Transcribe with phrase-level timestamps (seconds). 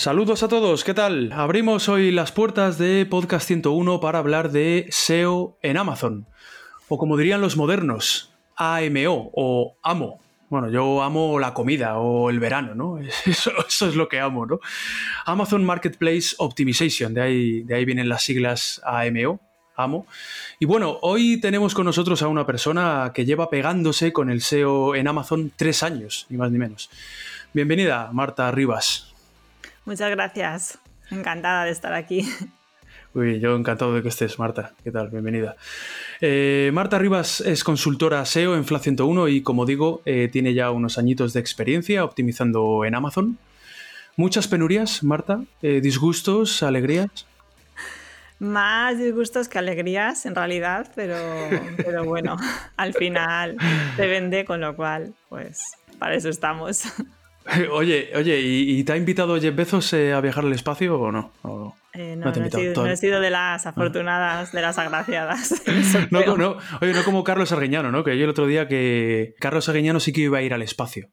[0.00, 1.30] Saludos a todos, ¿qué tal?
[1.30, 6.24] Abrimos hoy las puertas de Podcast 101 para hablar de SEO en Amazon,
[6.88, 10.18] o como dirían los modernos, AMO o AMO.
[10.48, 12.98] Bueno, yo amo la comida o el verano, ¿no?
[13.26, 14.60] Eso, es lo que amo, ¿no?
[15.26, 19.38] Amazon Marketplace Optimization, de ahí, de ahí vienen las siglas AMO,
[19.76, 20.06] AMO.
[20.58, 24.94] Y bueno, hoy tenemos con nosotros a una persona que lleva pegándose con el SEO
[24.94, 26.88] en Amazon tres años, ni más ni menos.
[27.52, 29.09] Bienvenida, Marta Rivas.
[29.90, 30.78] Muchas gracias.
[31.10, 32.24] Encantada de estar aquí.
[33.12, 34.72] Uy, yo encantado de que estés, Marta.
[34.84, 35.10] ¿Qué tal?
[35.10, 35.56] Bienvenida.
[36.20, 40.70] Eh, Marta Rivas es consultora SEO en FLA 101 y, como digo, eh, tiene ya
[40.70, 43.36] unos añitos de experiencia optimizando en Amazon.
[44.14, 45.42] Muchas penurias, Marta.
[45.60, 47.26] Eh, disgustos, alegrías.
[48.38, 51.16] Más disgustos que alegrías, en realidad, pero,
[51.76, 52.36] pero bueno,
[52.76, 53.56] al final
[53.96, 55.60] se vende, con lo cual, pues
[55.98, 56.84] para eso estamos.
[57.72, 61.32] Oye, oye, ¿y, te ha invitado Jeff Bezos eh, a viajar al espacio o no?
[61.94, 65.62] Eh, no, no, he sido, de las afortunadas, de las agraciadas.
[66.10, 68.04] no, no, oye, no como Carlos Arguiñano, ¿no?
[68.04, 71.08] Que yo el otro día que Carlos Arguiñano sí que iba a ir al espacio.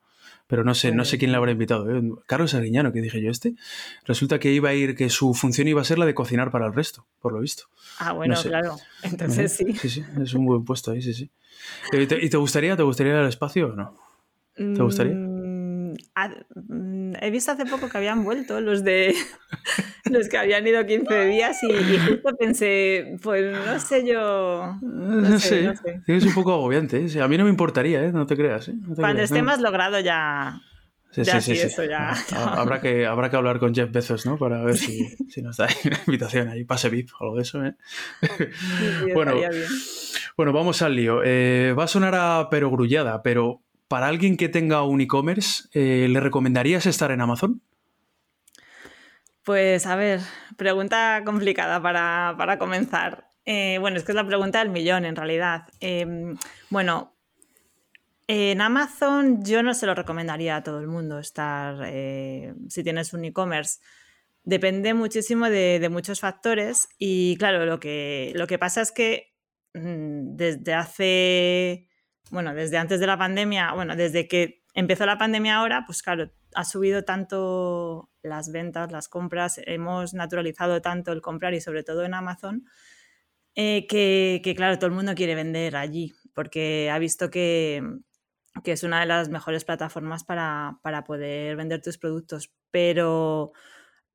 [0.47, 1.93] Pero no sé, no sé quién le habrá invitado.
[1.93, 2.01] ¿eh?
[2.25, 3.55] Carlos Arguiñano, que dije yo este.
[4.05, 6.67] Resulta que iba a ir, que su función iba a ser la de cocinar para
[6.67, 7.63] el resto, por lo visto.
[7.99, 8.77] Ah, bueno, claro.
[9.03, 9.73] Entonces sí.
[9.73, 11.29] Sí, sí, es un buen puesto ahí, sí, sí.
[11.91, 13.97] ¿Y te, gustaría, te gustaría ir al espacio o no?
[14.55, 15.13] ¿Te gustaría?
[15.13, 15.26] Mm,
[17.19, 19.16] he visto hace poco que habían vuelto los de
[20.05, 24.75] los que habían ido 15 días y, justo pensé, pues no sé yo.
[24.81, 25.73] No, sé,
[26.07, 27.06] Es un poco agobiante.
[27.06, 27.22] ¿eh?
[27.22, 28.11] a mí no me importaría, ¿eh?
[28.11, 28.69] no te creas.
[28.69, 28.75] ¿eh?
[28.95, 30.61] Cuando esté más logrado ya.
[31.11, 34.38] Sí, sí, sí, Eso ya, Habrá, que, habrá que hablar con Jeff Bezos, ¿no?
[34.38, 37.63] Para ver si, si nos da una invitación ahí, pase VIP o algo de eso.
[37.66, 37.75] ¿eh?
[39.13, 39.33] bueno,
[40.35, 41.17] bueno, vamos al lío.
[41.75, 46.86] va a sonar a perogrullada, pero para alguien que tenga un e-commerce, eh, ¿le recomendarías
[46.86, 47.62] estar en Amazon?
[49.44, 50.20] Pues a ver,
[50.58, 53.30] pregunta complicada para, comenzar.
[53.46, 55.68] Eh, bueno, es que es la pregunta del millón en realidad.
[55.80, 56.36] Em,
[56.70, 57.16] bueno,
[58.28, 63.14] en Amazon yo no se lo recomendaría a todo el mundo estar, eh, si tienes
[63.14, 63.80] un e-commerce.
[64.44, 69.34] Depende muchísimo de, muchos factores y claro, lo que, lo que pasa es que
[69.74, 71.87] mm, desde hace
[72.31, 76.31] bueno, desde antes de la pandemia, bueno, desde que empezó la pandemia ahora, pues claro,
[76.53, 82.03] ha subido tanto las ventas, las compras, hemos naturalizado tanto el comprar y sobre todo
[82.03, 82.65] en Amazon,
[83.55, 87.81] eh, que, claro, todo el mundo quiere vender allí porque ha visto que,
[88.63, 92.53] es una de las mejores plataformas para, para, poder vender tus productos.
[92.69, 93.53] Pero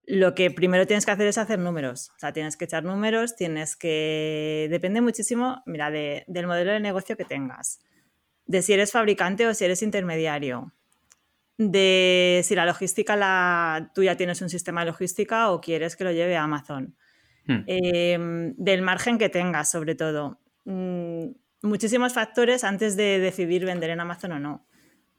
[0.04, 2.10] lo que primero tienes que hacer es hacer números.
[2.16, 4.68] O sea, tienes que echar números, tienes que...
[4.70, 7.80] Depende muchísimo, mira, del modelo de negocio que tengas
[8.53, 10.75] de si eres fabricante o si eres intermediario,
[11.57, 16.04] de si la logística, la, tú ya tienes un sistema de logística o quieres que
[16.04, 16.95] lo lleve a Amazon,
[17.47, 17.65] hmm.
[17.66, 20.39] em, del margen que tengas sobre todo.
[20.66, 21.28] Mm,
[21.63, 24.66] muchísimos factores antes de decidir vender en Amazon o no.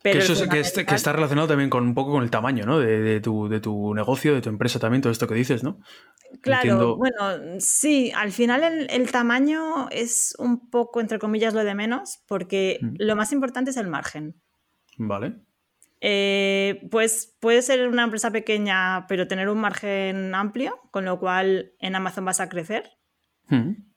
[0.03, 2.77] Pero que eso que, que, está relacionado también con un poco con el tamaño, ¿no?
[2.77, 5.79] De, tu, de, tu, negocio, de tu empresa también, todo esto que dices, ¿no?
[6.41, 7.15] Claro, bueno,
[7.59, 12.95] sí, al final el, tamaño es un poco, entre comillas, lo de menos, porque mm.
[12.99, 14.35] lo más importante es el margen.
[14.97, 15.37] Vale.
[16.01, 21.71] Eh, pues puede ser una empresa pequeña, pero tener un margen amplio, con lo cual
[21.79, 22.91] en Amazon vas a crecer.
[23.47, 23.92] Mm.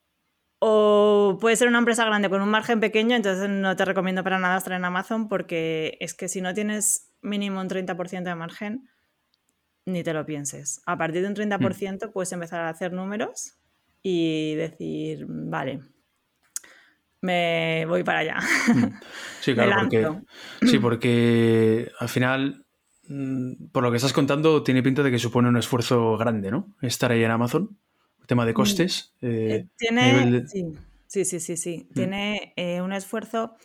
[0.59, 4.39] O puede ser una empresa grande con un margen pequeño, entonces no te recomiendo para
[4.39, 8.89] nada estar en Amazon porque es que si no tienes mínimo un 30% de margen,
[9.85, 10.81] ni te lo pienses.
[10.85, 12.11] A partir de un 30% mm.
[12.11, 13.55] puedes empezar a hacer números
[14.01, 15.81] y decir, vale,
[17.21, 18.37] me voy para allá.
[19.41, 20.07] Sí, claro, porque,
[20.65, 22.65] sí, porque al final,
[23.07, 26.75] mm, por lo que estás contando, tiene pinta de que supone un esfuerzo grande, ¿no?
[26.81, 27.77] Estar ahí en Amazon,
[28.27, 29.13] tema de costes.
[29.21, 29.25] Mm.
[29.25, 31.93] Eh, tiene, sí, sí, sí, sí, mm.
[31.93, 33.55] Tiene eh, un esfuerzo.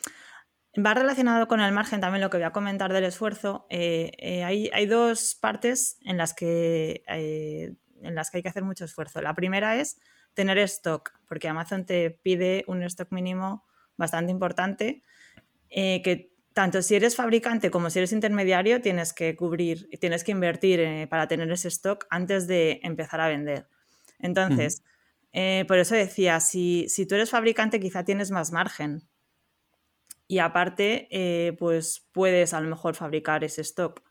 [0.74, 3.66] Va relacionado con el margen también lo que voy a comentar del esfuerzo.
[3.68, 8.86] Eh, hay, hay, dos partes en las, que, en las que hay que hacer mucho
[8.86, 9.20] esfuerzo.
[9.20, 10.00] La primera es
[10.32, 13.66] tener stock, porque Amazon te pide un stock mínimo
[13.98, 15.02] bastante importante
[15.74, 20.32] eh, que tanto si eres fabricante como si eres intermediario tienes que cubrir, tienes que
[20.32, 23.66] invertir eh, para tener ese stock antes de empezar a vender.
[24.22, 24.82] Entonces,
[25.32, 29.08] eh, por eso decía, si, si, tú eres fabricante quizá tienes más margen
[30.26, 34.02] y aparte, pues puedes a lo mejor fabricar ese stock.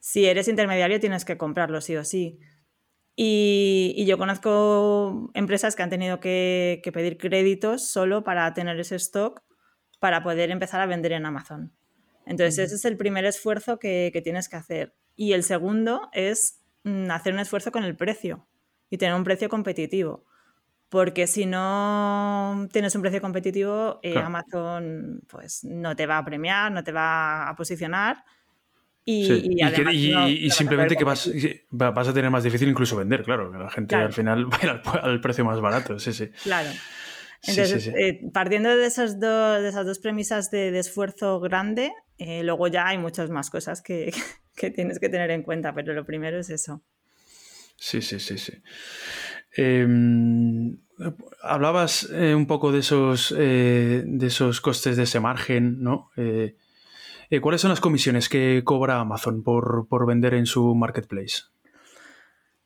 [0.00, 2.40] Si eres intermediario tienes que comprarlo sí o sí.
[3.14, 9.42] Y, yo conozco empresas que han tenido que, pedir créditos solo para tener ese stock
[10.00, 11.72] para poder empezar a vender en Amazon.
[12.26, 14.94] Entonces, ese es el primer esfuerzo que, tienes que hacer.
[15.14, 18.48] Y el segundo es mm, hacer un esfuerzo con el precio
[18.92, 20.24] y tener un precio competitivo.
[20.90, 26.70] Porque si no tienes un precio competitivo, eh, Amazon pues, no te va a premiar,
[26.70, 28.22] no te va a posicionar
[29.04, 31.30] y, simplemente que vas,
[31.70, 34.80] vas, a tener más difícil incluso vender, claro, la gente al final va a ir
[35.02, 36.28] al, precio más barato, sí, sí.
[36.42, 36.70] Claro.
[37.44, 42.68] Entonces, eh, partiendo de esas, dos, de esas dos premisas de, esfuerzo grande, eh, luego
[42.68, 44.12] ya hay muchas más cosas que,
[44.76, 46.84] tienes que tener en cuenta, pero lo primero es eso.
[47.82, 48.52] Sí, sí, sí, sí.
[49.56, 50.78] Em,
[51.42, 56.12] hablabas eh, un poco de esos, de esos costes de ese margen, ¿no?
[56.16, 56.54] Eh,
[57.40, 61.42] ¿Cuáles son las comisiones que cobra Amazon por, vender en su marketplace?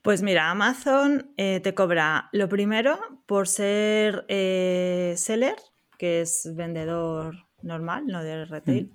[0.02, 5.56] Pues mira, Amazon eh, te cobra lo primero por ser eh, seller,
[5.96, 8.92] que es vendedor normal, no de retail.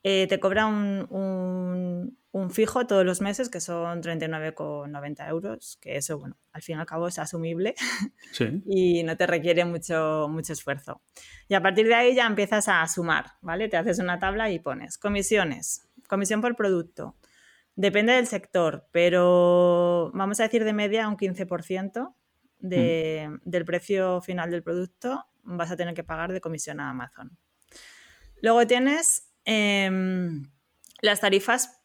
[0.00, 2.16] te cobra un, un
[2.50, 6.86] fijo todos los meses, que son 39,90 euros, que eso, bueno, al fin y al
[6.86, 7.74] cabo es asumible
[8.66, 11.00] y no te requiere mucho, mucho esfuerzo.
[11.48, 13.68] Y a partir de ahí ya empiezas a sumar, ¿vale?
[13.68, 17.16] Te haces una tabla y pones comisiones, comisión por producto.
[17.74, 22.14] Depende del sector, pero vamos a decir de media un 15%
[22.58, 23.50] de, mm.
[23.50, 27.36] del precio final del producto vas a tener que pagar de comisión a Amazon.
[28.42, 30.50] Luego tienes em,
[31.00, 31.80] las tarifas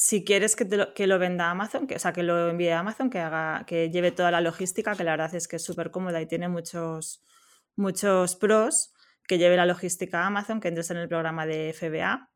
[0.00, 2.78] si quieres que, lo, que lo venda Amazon, que, o sea, que lo envíe a
[2.78, 5.90] Amazon, que, haga, que lleve toda la logística, que la verdad es que es súper
[5.90, 7.22] cómoda y tiene muchos,
[7.76, 8.94] muchos pros,
[9.28, 12.30] que lleve la logística a Amazon, que entres en el programa de FBA.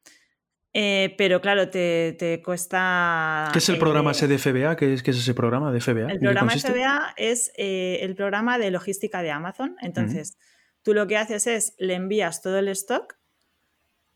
[0.74, 3.48] Eh, pero claro, te, cuesta...
[3.50, 4.76] ¿Qué es el programa ese de FBA?
[4.76, 6.12] ¿Qué es, qué es ese programa de FBA?
[6.12, 9.74] El programa FBA es eh, el programa de logística de Amazon.
[9.80, 10.36] Entonces,
[10.82, 13.16] tú lo que haces es, le envías todo el stock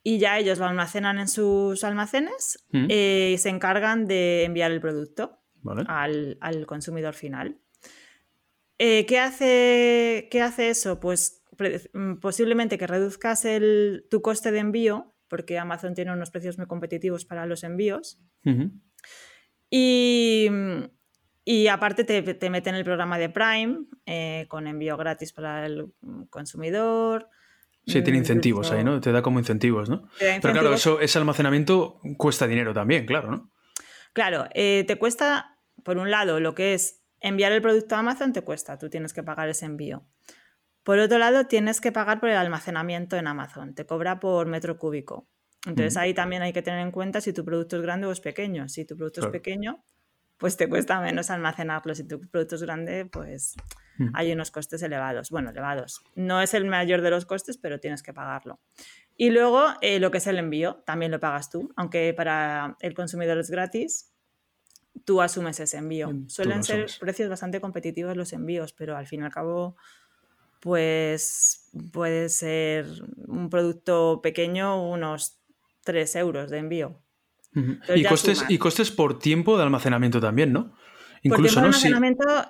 [0.08, 2.86] y ya ellos lo almacenan en sus almacenes mm.
[2.88, 5.42] eh, y se encargan de enviar el producto
[5.86, 7.58] al, consumidor final.
[8.78, 10.98] Eh, ¿qué, hace, ¿Qué hace eso?
[10.98, 11.42] Pues
[11.92, 16.66] mm, posiblemente que reduzcas el, tu coste de envío, porque Amazon tiene unos precios muy
[16.66, 18.18] competitivos para los envíos.
[19.68, 20.48] y,
[21.44, 25.92] y, aparte te, te meten el programa de Prime eh, con envío gratis para el
[26.30, 27.28] consumidor.
[27.88, 29.00] Sí, tiene incentivos ahí, ¿no?
[29.00, 30.08] Te da como incentivos, ¿no?
[30.18, 33.50] Pero claro, eso, ese almacenamiento cuesta dinero también, claro, ¿no?
[34.12, 38.32] Claro, eh, te cuesta, por un lado, lo que es enviar el producto a Amazon,
[38.32, 40.06] te cuesta, tú tienes que pagar ese envío.
[40.82, 44.78] Por otro lado, tienes que pagar por el almacenamiento en Amazon, te cobra por metro
[44.78, 45.28] cúbico.
[45.66, 48.20] Entonces ahí también hay que tener en cuenta si tu producto es grande o es
[48.20, 48.68] pequeño.
[48.68, 49.84] Si tu producto es pequeño,
[50.38, 51.94] pues te cuesta menos almacenarlo.
[51.94, 53.54] Si tu producto es grande, pues
[53.98, 54.10] mm.
[54.14, 55.30] hay unos costes elevados.
[55.30, 56.02] Bueno, elevados.
[56.14, 58.60] No es el mayor de los costes, pero tienes que pagarlo.
[59.16, 62.94] Y luego eh, lo que es el envío, también lo pagas tú, aunque para el
[62.94, 64.12] consumidor es gratis,
[65.04, 66.12] tú asumes ese envío.
[66.28, 69.76] Suelen ser precios bastante competitivos los envíos, pero al fin y al cabo,
[70.60, 72.86] pues puede ser
[73.26, 75.38] un producto pequeño unos
[75.84, 77.02] 3 euros de envío.
[77.94, 80.74] Y costes, y costes por tiempo de almacenamiento también, ¿no?
[81.28, 81.72] Incluso, ¿no?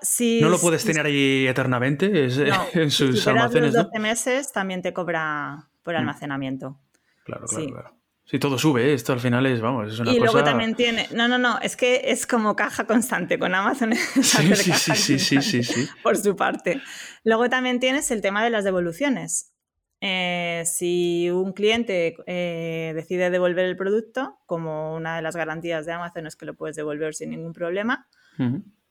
[0.03, 2.29] Si, no lo puedes tener ahí eternamente
[2.75, 3.73] en sus si almacenes.
[3.73, 5.99] 12 meses también te cobra por mm.
[5.99, 6.79] almacenamiento.
[7.25, 7.99] Claro, claro, claro.
[8.25, 8.93] Si todo sube, ¿eh?
[8.93, 10.31] esto al final es, vamos, es una y cosa...
[10.31, 11.09] Y luego también tiene...
[11.13, 13.95] No, no, no, es que es como caja constante con Amazon.
[14.23, 16.83] Sí, sí, sí, sí, sí, sí, Por su parte.
[17.25, 19.55] Luego también tienes el tema de las devoluciones.
[20.01, 25.93] Eh, si un cliente eh, decide devolver el producto, como una de las garantías de
[25.93, 28.07] Amazon es que lo puedes devolver sin ningún problema,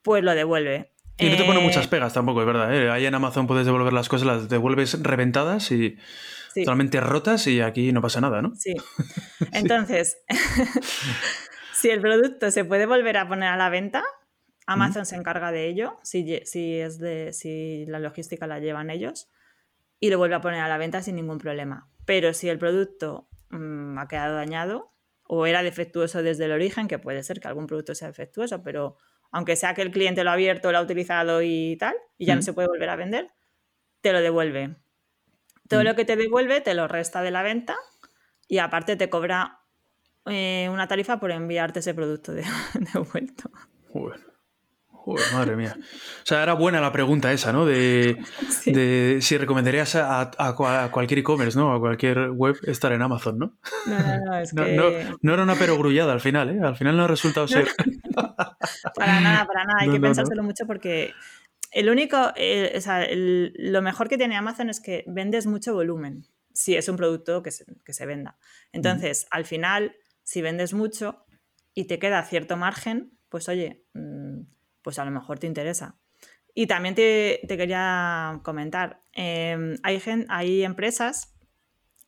[0.01, 0.91] pues lo devuelve.
[1.17, 2.75] Y no te pone Eh, muchas pegas tampoco, es verdad.
[2.75, 2.91] ¿eh?
[2.91, 5.97] Ahí en Amazon puedes devolver las cosas, las devuelves reventadas y
[6.53, 6.63] Sí.
[6.63, 8.53] totalmente rotas y aquí no pasa nada, ¿no?
[8.55, 8.73] Sí.
[9.53, 10.17] Entonces,
[11.73, 14.03] si el producto se puede volver a poner a la venta,
[14.65, 19.29] Amazon se encarga de ello, si, si, es de, si la logística la llevan ellos,
[19.99, 21.89] y lo vuelve a poner a la venta sin ningún problema.
[22.05, 26.99] Pero si el producto mm, ha quedado dañado o era defectuoso desde el origen, que
[26.99, 28.97] puede ser que algún producto sea defectuoso, pero
[29.31, 32.35] aunque sea que el cliente lo ha abierto, lo ha utilizado y tal, y ya
[32.35, 33.29] no se puede volver a vender,
[34.01, 34.77] te lo devuelve.
[35.67, 35.85] Todo Mm.
[35.85, 37.75] lo que te devuelve te lo resta de la venta
[38.47, 39.59] y aparte te cobra
[40.27, 42.43] eh, una tarifa por enviarte ese producto de,
[42.93, 43.49] devuelto.
[43.91, 44.26] Joder.
[45.07, 45.73] Joder, madre mía.
[45.77, 47.65] O sea, era buena la pregunta esa, ¿no?
[47.65, 48.17] De,
[48.49, 48.73] Sí.
[48.73, 51.73] de si recomendarías a, a- a cua- a cualquier e-commerce, ¿no?
[51.73, 53.57] A cualquier web estar en Amazon, ¿no?
[53.85, 56.59] No, no, no, es No, que no- no era una perogrullada al final, ¿eh?
[56.61, 57.67] Al final no ha resultado ser.
[58.95, 59.79] para nada, para nada.
[59.79, 61.13] Hay que pensárselo mucho porque
[61.71, 65.73] el único, eh, o sea, el- lo mejor que tiene Amazon es que vendes mucho
[65.73, 68.37] volumen, si es un producto que se, que se venda.
[68.73, 71.23] Entonces, al final, si vendes mucho
[71.73, 74.41] y te queda cierto margen, pues oye, mm,
[74.87, 75.97] pues a lo mejor te interesa.
[76.53, 81.35] Y también te, te quería comentar, eh, hay, gen- hay empresas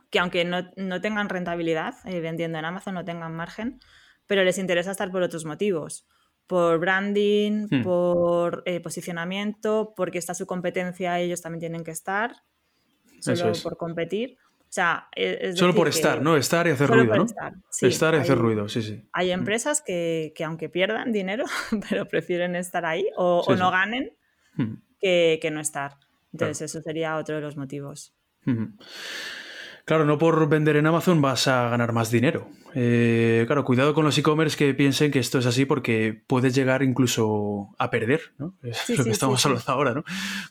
[0.09, 3.81] que aunque no, no tengan rentabilidad eh, vendiendo en Amazon, no tengan margen,
[4.27, 6.07] pero les interesa estar por otros motivos.
[6.47, 7.83] Por branding, Hmm.
[7.83, 12.31] por eh, posicionamiento, porque está su competencia, ellos también tienen que estar,
[13.19, 13.61] Eso solo es.
[13.61, 14.37] por competir.
[14.69, 16.37] O sea, e- es Solo por estar, ¿no?
[16.37, 17.25] Estar y hacer solo ruido, por ¿no?
[17.25, 17.87] estar, sí.
[17.87, 19.03] estar y hacer ruido, sí, sí.
[19.13, 21.45] Hay empresas que, que aunque pierdan dinero,
[21.89, 23.71] pero prefieren estar ahí o, Sí, o no sí.
[23.71, 24.13] ganen
[24.99, 25.97] que, que no estar.
[26.33, 28.13] Entonces, eso sería otro de los motivos.
[29.89, 32.47] Claro, no por vender en Amazon vas a ganar más dinero.
[32.75, 36.83] Eh, claro, cuidado con los e-commerce que piensen que esto es así porque puedes llegar
[36.83, 38.53] incluso a perder, ¿no?
[38.61, 39.47] Es Sí, lo sí, que estamos sí.
[39.47, 40.03] hablando ahora, ¿no?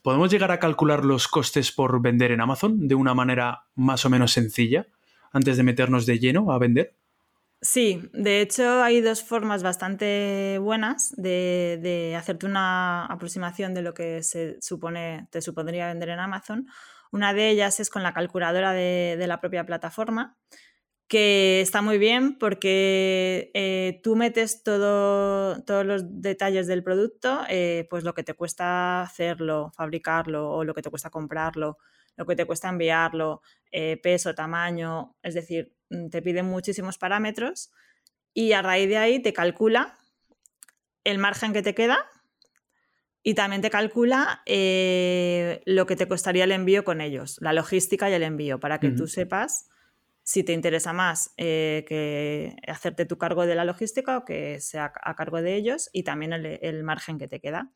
[0.03, 4.11] ¿Podemos llegar a calcular los costes por vender en Amazon de una manera más o
[4.11, 4.89] menos sencilla
[5.31, 6.97] antes de meternos de lleno a vender?
[7.63, 13.95] Sí, de hecho hay dos formas bastante buenas de, de hacerte una aproximación de lo
[13.95, 16.67] que se supone, te supondría vender en Amazon.
[17.13, 20.37] Una de ellas es con la calculadora de, la propia plataforma,
[21.09, 27.87] que está muy bien porque eh, tú metes todo, todos los detalles del producto, eh,
[27.89, 31.79] pues lo que te cuesta hacerlo, fabricarlo, o lo que te cuesta comprarlo,
[32.17, 37.71] lo que te cuesta enviarlo, eh, peso, tamaño, es decir, mm, te piden muchísimos parámetros
[38.35, 39.99] y a raíz de ahí te calcula
[41.05, 42.07] el margen que te queda
[43.31, 48.09] y también te calcula eh, lo que te costaría el envío con ellos, la logística
[48.09, 49.69] y el envío, para que tú sepas
[50.23, 54.93] si te interesa más eh, que hacerte tu cargo de la logística o que sea
[55.03, 57.71] a cargo de ellos y también el, el margen que te queda.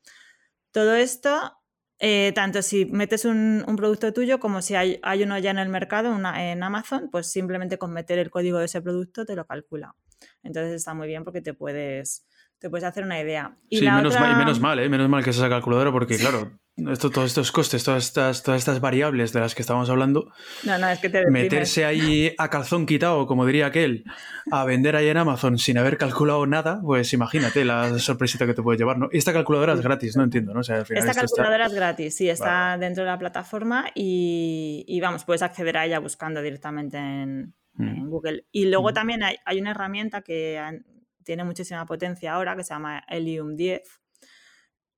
[0.71, 1.59] Todo esto,
[1.99, 5.59] eh, tanto si metes un, un producto tuyo como si hay, hay uno ya en
[5.59, 9.37] el mercado, una- en Amazon, pues simplemente con meter el código de ese producto te
[9.37, 9.95] lo calcula.
[10.43, 12.27] Entonces está muy bien porque te puedes,
[12.63, 13.57] te puedes hacer una idea.
[13.69, 14.89] Y sí, la menos, mal, y menos mal, ¿eh?
[14.89, 16.53] Menos mal que es esa calculadora porque, claro,
[16.91, 20.31] esto, todos estos costes, todas estas, todas estas variables de las que estábamos hablando,
[20.65, 24.05] No, no, es que te meterse ahí a calzón quitado, como diría aquel,
[24.51, 28.63] a vender ahí en Amazon sin haber calculado nada, pues imagínate la sorpresita que te
[28.63, 29.09] puede llevar, ¿no?
[29.13, 30.61] Y esta calculadora es gratis, no entiendo, ¿no?
[30.61, 32.85] O sea, al final Esta está- calculadora es gratis, sí, está Vale.
[32.87, 37.89] dentro de la plataforma y, y, vamos, puedes acceder a ella buscando directamente en, Mm.
[37.89, 38.45] en Google.
[38.53, 38.95] Y luego Mm.
[38.95, 40.85] también hay, hay una herramienta que han-
[41.25, 43.83] tiene muchísima potencia ahora que se llama Helium 10.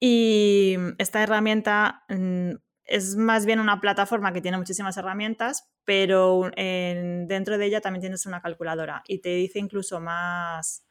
[0.00, 2.50] Y esta herramienta mm,
[2.84, 8.02] es más bien una plataforma que tiene muchísimas herramientas, pero en- dentro de ella también
[8.02, 10.86] tienes una calculadora y te dice incluso más.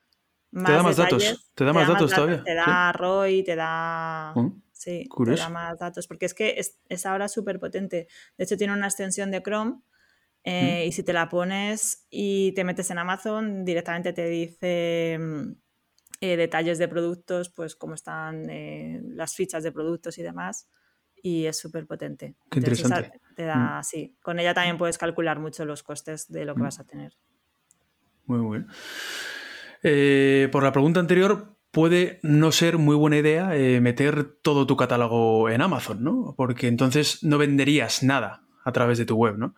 [0.52, 4.34] da más datos, te da más datos todavía, Te da ROI, te da.
[4.36, 4.62] Mm.
[4.72, 8.08] Sí, te da más datos, porque es que es, es ahora súper potente.
[8.38, 9.82] De hecho, tiene una extensión de Chrome
[10.44, 15.52] eh, y si te la pones y te metes en Amazon, directamente te dice mm,
[16.22, 20.70] eh, detalles de productos, pues cómo están eh, las fichas de productos y demás.
[21.26, 22.36] Y es súper potente.
[22.50, 23.18] Qué Entonces, interesante.
[23.18, 23.36] Mm.
[23.36, 24.18] te da, sí.
[24.22, 27.14] Con ella también puedes calcular mucho los costes de lo que vas a tener.
[28.26, 28.68] Muy bien.
[29.84, 34.78] Eh, por la pregunta anterior, puede no ser muy buena idea eh, meter todo tu
[34.78, 36.36] catálogo en Amazon, ¿no?
[36.38, 39.56] Porque entonces no venderías nada a través de tu web, ¿no?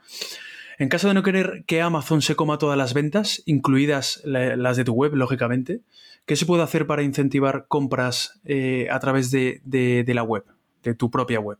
[0.77, 4.75] En caso de no querer que Amazon se coma todas las ventas, incluidas la- las
[4.77, 5.81] de tu web, lógicamente,
[6.25, 10.43] ¿qué se puede hacer para incentivar compras eh, a través de, de- de la web,
[10.83, 11.57] de tu propia web?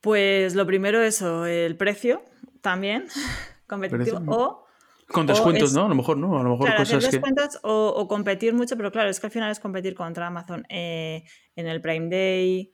[0.00, 2.22] Pues lo primero eso, el precio
[2.60, 3.06] también
[3.66, 4.32] competitivo Precio.
[4.36, 4.66] o
[5.08, 5.86] Con descuentos, es- ¿no?
[5.86, 6.38] A lo mejor, ¿no?
[6.38, 7.16] A lo mejor Claro, hacer cosas que.
[7.16, 10.64] descuentos o, o competir mucho, pero claro, es que al final es competir contra Amazon
[10.68, 11.24] eh,
[11.56, 12.72] en el Prime Day,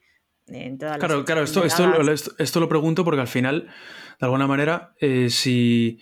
[0.49, 3.63] en todas las Claro, claro, esto, esto, esto, esto lo pregunto porque al final,
[4.21, 5.99] de alguna manera, eh, si,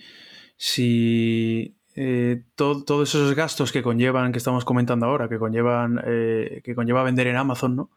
[0.57, 6.61] si eh, to- todos esos gastos que conllevan, que estamos comentando ahora, que conllevan, eh,
[6.63, 7.89] que conlleva vender en Amazon, ¿no?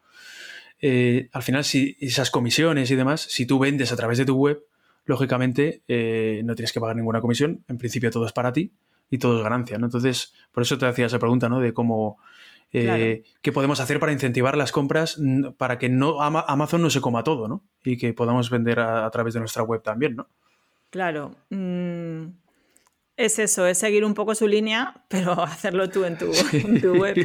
[1.33, 4.63] Al final, si esas comisiones y demás, si tú vendes a través de tu web,
[5.07, 5.83] lógicamente
[6.45, 7.65] no tienes que pagar ninguna comisión.
[7.69, 8.71] En principio todo es para ti
[9.09, 9.87] y todo es ganancia, ¿no?
[9.87, 11.59] Entonces, por eso te hacía esa pregunta, ¿no?
[11.61, 12.19] De cómo,
[12.75, 13.39] eh, Claro.
[13.41, 15.19] qué podemos hacer para incentivar las compras
[15.57, 17.63] para que no Ama- Amazon no se coma todo, ¿no?
[17.85, 20.29] Y que podamos vender a, a través de nuestra web también, ¿no?
[20.91, 21.35] Claro.
[21.51, 22.25] mm,
[23.17, 26.95] es eso, es seguir un poco su línea, pero hacerlo tú en tu, en tu
[26.97, 27.17] web.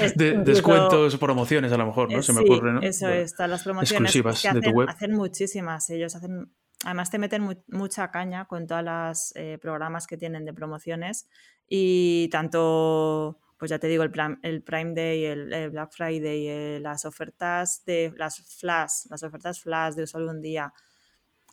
[0.00, 2.18] Es De- descuentos, promociones a lo mejor, ¿no?
[2.18, 2.80] Eh, Se me sí, ocurre, ¿no?
[2.80, 4.88] Eso Bueno, es, están las promociones exclusivas que de tu hacen, web.
[4.88, 5.90] hacen muchísimas.
[5.90, 6.52] Ellos hacen,
[6.84, 11.28] además te meten mu- mucha caña con todos los programas que tienen de promociones
[11.68, 16.46] y tanto, pues ya te digo, el, plan- el Prime Day, el, el Black Friday,
[16.48, 20.72] eh, las ofertas de las flash, las ofertas flash de solo un día.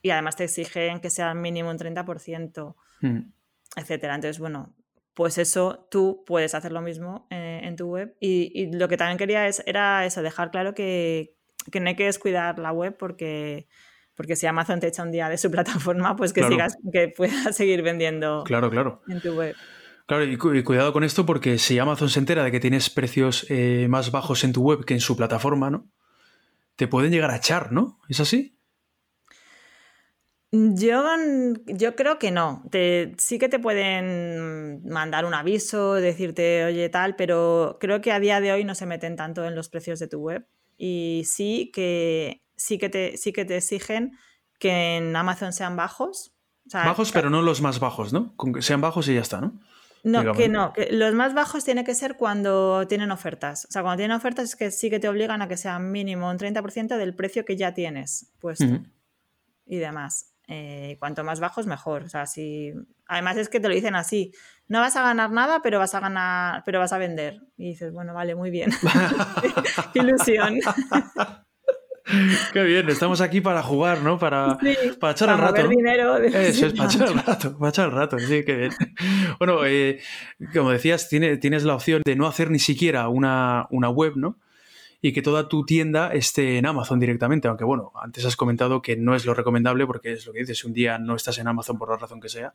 [0.02, 3.20] Y además te exigen que sea mínimo un 30% mm.
[3.78, 4.16] etcétera.
[4.16, 4.76] Entonces, bueno,
[5.14, 8.16] pues eso tú puedes hacer lo mismo eh, en tu web.
[8.20, 11.38] Y, y lo que también quería es, era eso, dejar claro que,
[11.72, 13.68] que no hay que descuidar la web porque,
[14.16, 15.50] porque si Amazon te echa un día de su
[15.98, 16.54] plataforma, pues que Claro.
[16.56, 19.02] sigas, que puedas seguir vendiendo Claro, claro.
[19.08, 19.56] en tu web.
[20.06, 22.90] Claro, y, cu- y cuidado con esto porque si Amazon se entera de que tienes
[22.90, 25.88] precios eh, más bajos en tu web que en su plataforma, ¿no?
[26.76, 28.00] Te pueden llegar a echar, ¿no?
[28.10, 28.58] ¿Es así?
[30.52, 31.04] Yo,
[31.66, 32.64] yo creo que no.
[32.70, 38.20] Te, sí que te pueden mandar un aviso, decirte, oye, tal, pero creo que a
[38.20, 40.46] día de hoy no se meten tanto en los precios de tu web.
[40.78, 44.12] Y sí que, sí que, te, sí que te exigen
[44.60, 46.36] que en Amazon sean bajos.
[46.68, 48.36] O sea, Bajos, pero no los más bajos, ¿no?
[48.36, 49.60] Con que sean bajos y ya está, ¿no?
[50.04, 50.38] No, digamos.
[50.38, 53.66] que no, que los más bajos tiene que ser cuando tienen ofertas.
[53.66, 56.30] O sea, cuando tienen ofertas es que sí que te obligan a que sea mínimo
[56.30, 58.66] un 30% del precio que ya tienes puesto
[59.66, 60.34] y demás.
[60.48, 62.04] Eh, cuanto más bajos, mejor.
[62.04, 62.74] O sea, si...
[63.08, 64.34] Además es que te lo dicen así.
[64.68, 67.42] No vas a ganar nada, pero vas a ganar, pero vas a vender.
[67.58, 68.72] Y dices, bueno, vale, muy bien.
[69.94, 70.60] Ilusión.
[72.54, 74.18] Qué bien, estamos aquí para jugar, ¿no?
[74.20, 75.68] Para, Sí, para echar para el rato.
[75.70, 78.72] dinero de- Eso es, para echar el rato, para echar el rato, sí, qué bien.
[79.40, 80.00] Bueno, eh,
[80.54, 84.38] como decías, tiene- tienes la opción de no hacer ni siquiera una, una web, ¿no?
[85.06, 88.96] Y que toda tu tienda esté en Amazon directamente, aunque bueno, antes has comentado que
[88.96, 91.48] no es lo recomendable porque es lo que dices, si un día no estás en
[91.50, 92.54] Amazon por la razón que sea,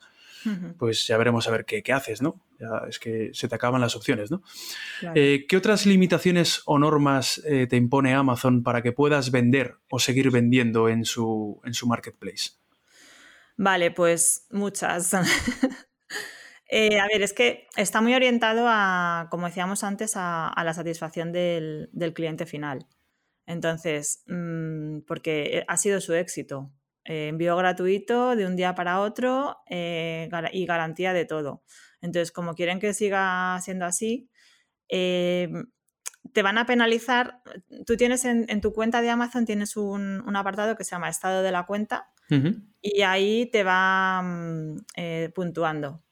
[0.78, 2.40] pues ya veremos a ver qué, qué haces, ¿no?
[2.58, 4.42] Ya es que se te acaban las opciones, ¿no?
[5.00, 5.14] claro.
[5.14, 9.98] Eh, ¿Qué otras limitaciones o normas eh, te impone Amazon para que puedas vender o
[9.98, 12.52] seguir vendiendo en su, en su marketplace?
[13.58, 15.12] Vale, pues muchas.
[16.68, 20.74] Eh, a ver, es que está muy orientado a, como decíamos antes, a, a la
[20.74, 22.86] satisfacción del, del cliente final.
[23.46, 26.70] Entonces, mm, porque ha sido su éxito.
[27.04, 31.62] Eh, envío gratuito de un día para otro eh, y garantía de todo.
[32.02, 34.28] Entonces, como quieren que siga siendo así,
[34.90, 35.48] eh,
[36.34, 37.40] te van a penalizar.
[37.86, 41.08] Tú tienes en, en tu cuenta de Amazon tienes un, un apartado que se llama
[41.08, 42.10] estado de la cuenta
[42.82, 46.02] y ahí te va mm, eh, puntuando.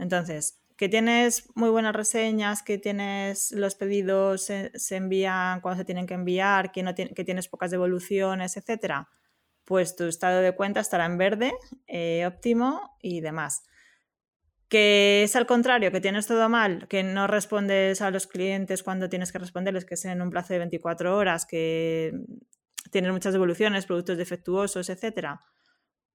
[0.00, 5.84] Entonces, que tienes muy buenas reseñas, que tienes los pedidos se, se envían cuando se
[5.84, 9.08] tienen que enviar, que, no ti- que tienes pocas devoluciones, etcétera,
[9.64, 11.52] pues tu estado de cuenta estará en verde,
[11.86, 13.62] eh, óptimo y demás.
[14.68, 19.08] Que es al contrario, que tienes todo mal, que no respondes a los clientes cuando
[19.08, 22.12] tienes que responderles, que es en un plazo de 24 horas, que
[22.92, 25.40] tienes muchas devoluciones, productos defectuosos, etcétera,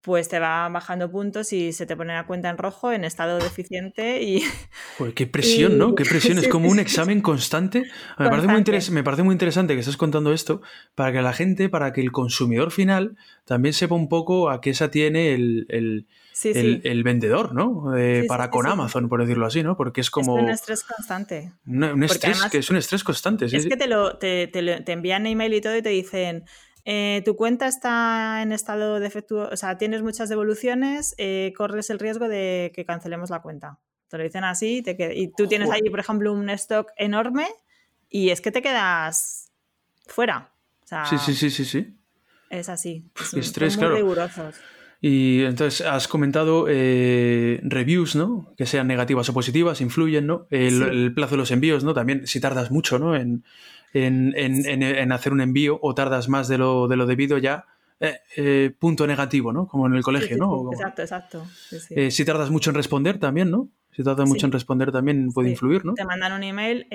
[0.06, 3.38] pues te va bajando puntos y se te pone la cuenta en rojo, en estado
[3.38, 4.40] deficiente y
[4.98, 5.94] Joder, qué presión, Y- ¿no?
[5.94, 6.38] Qué presión.
[6.38, 7.80] Es como un examen constante.
[7.80, 8.70] Me parece, muy Constante.
[8.72, 10.62] interes- me parece muy interesante que estés contando esto
[10.94, 14.72] para que la gente, para que el consumidor final también sepa un poco a qué
[14.74, 16.88] se atiene el, el- sí, el- sí.
[16.88, 17.96] el vendedor, ¿no?
[17.96, 18.66] Eh, Sí, para con.
[18.66, 19.76] Amazon, por decirlo así, ¿no?
[19.76, 21.52] Porque es Es como un estrés constante.
[21.66, 23.48] un, estrés, además- que es un estrés constante.
[23.48, 26.44] sí, es que te, lo, te, te te envían email y todo y te dicen,
[26.86, 31.98] eh, tu cuenta está en estado defectuoso, o sea, tienes muchas devoluciones, eh, corres el
[31.98, 33.78] riesgo de que cancelemos la cuenta.
[34.08, 37.46] Te lo dicen así te qued- y tú tienes ahí, por ejemplo, un stock enorme
[38.08, 39.50] y es que te quedas
[40.06, 40.52] fuera.
[40.84, 41.96] O sea, Sí, sí, sí, sí, sí.
[42.50, 43.04] es así.
[43.34, 43.96] Estrés, son muy claro.
[43.96, 44.54] rigurosos.
[45.00, 48.54] Y entonces has comentado eh, reviews, ¿no?
[48.56, 50.46] Que sean negativas o positivas, influyen, ¿no?
[50.50, 50.82] El, Sí.
[50.84, 51.92] el plazo de los envíos, ¿no?
[51.92, 53.14] También si tardas mucho, ¿no?
[53.14, 53.44] En,
[53.92, 57.38] en- en- en- en hacer un envío o tardas más de lo, de lo debido
[57.38, 57.64] ya,
[58.00, 59.66] eh, eh, punto negativo, ¿no?
[59.66, 60.48] Como en el colegio, Sí, sí, ¿no?
[60.48, 61.46] como- Exacto, exacto.
[61.70, 61.94] Sí.
[61.96, 63.68] Eh, si tardas mucho en responder también, ¿no?
[63.92, 65.94] Si tardas mucho en responder también puede influir, ¿no?
[65.94, 66.86] Te mandan un email,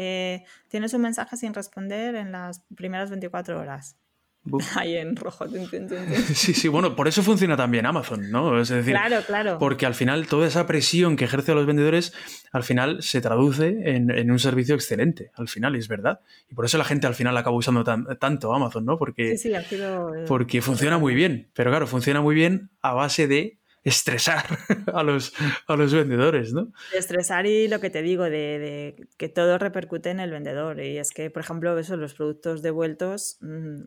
[0.67, 3.97] tienes un mensaje sin responder en las primeras 24 horas.
[4.43, 4.65] Buf.
[4.77, 5.45] Ahí en rojo.
[6.33, 8.59] Sí, sí, bueno, por eso funciona también Amazon, ¿no?
[8.59, 9.57] Es decir, Claro, claro.
[9.59, 12.13] porque al final toda esa presión que ejerce a los vendedores,
[12.51, 16.21] al final se traduce en, en un servicio excelente, al final, y es verdad.
[16.49, 18.97] Y por eso la gente al final acaba usando tan- tanto Amazon, ¿no?
[18.97, 20.15] Porque, Sí, sí, sido.
[20.15, 24.43] eh, porque funciona muy bien, pero claro, funciona muy bien a base de estresar
[24.93, 25.33] a los,
[25.67, 26.71] a los vendedores, ¿no?
[26.91, 30.79] de estresar y lo que te digo, de, de que todo repercute en el vendedor.
[30.79, 33.81] Y es que, por ejemplo, eso, los productos devueltos mm,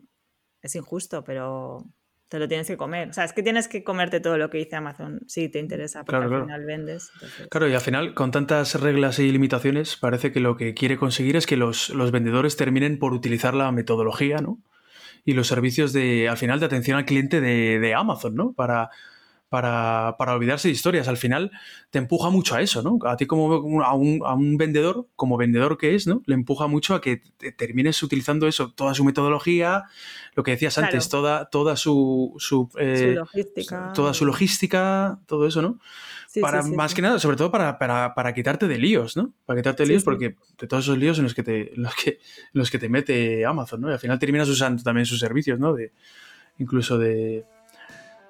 [0.65, 1.83] es injusto, pero
[2.27, 3.09] te lo tienes que comer.
[3.09, 5.99] O sea, es que tienes que comerte todo lo que dice Amazon si te interesa,
[6.03, 6.45] porque Claro, al claro.
[6.45, 7.11] final vendes.
[7.13, 10.97] entonces- Claro, y al final, con tantas reglas y limitaciones, parece que lo que quiere
[10.97, 14.57] conseguir es que los, los vendedores terminen por utilizar la metodología, ¿no?
[15.23, 18.53] Y los servicios de, al final, de atención al cliente de, de Amazon, ¿no?
[18.53, 18.89] Para,
[19.49, 21.07] para, para olvidarse de historias.
[21.07, 21.51] Al final
[21.91, 22.97] te empuja mucho a eso, ¿no?
[23.07, 23.53] A ti como
[23.83, 26.21] a un, a un vendedor, como vendedor que es, ¿no?
[26.25, 29.83] Le empuja mucho a que te- termines utilizando eso, toda su metodología,
[30.35, 30.87] lo que decías Claro.
[30.87, 33.93] antes, toda, toda su, su, Su eh, logística.
[33.93, 35.79] toda su logística, todo eso, ¿no?
[36.27, 39.15] Sí, para sí, sí, más que nada, sobre todo para, para, para quitarte de líos,
[39.15, 39.31] ¿no?
[39.45, 42.09] Para quitarte de líos porque de todos esos líos en los que te, los que,
[42.09, 42.19] en
[42.53, 43.89] los que te mete Amazon, ¿no?
[43.89, 45.73] Y al final terminas usando también sus servicios, ¿no?
[45.73, 45.93] De,
[46.57, 47.45] incluso de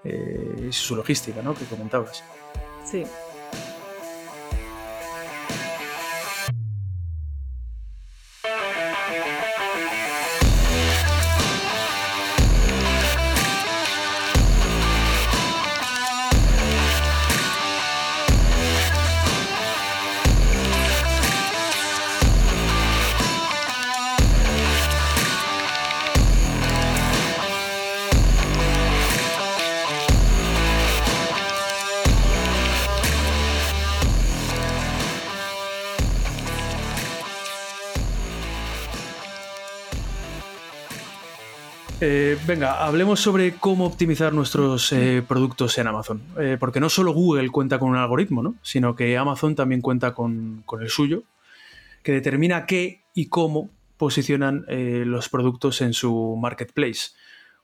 [0.06, 1.54] eh, su logística, ¿no?
[1.54, 2.24] Que comentabas.
[2.86, 3.04] Sí.
[42.08, 46.22] Eh, venga, hablemos sobre cómo optimizar nuestros eh, productos en Amazon.
[46.40, 48.54] Eh, porque no solo Google cuenta con un algoritmo, ¿no?
[48.62, 51.24] Sino que Amazon también cuenta con, el suyo,
[52.04, 57.14] que determina qué y cómo posicionan los productos en su marketplace.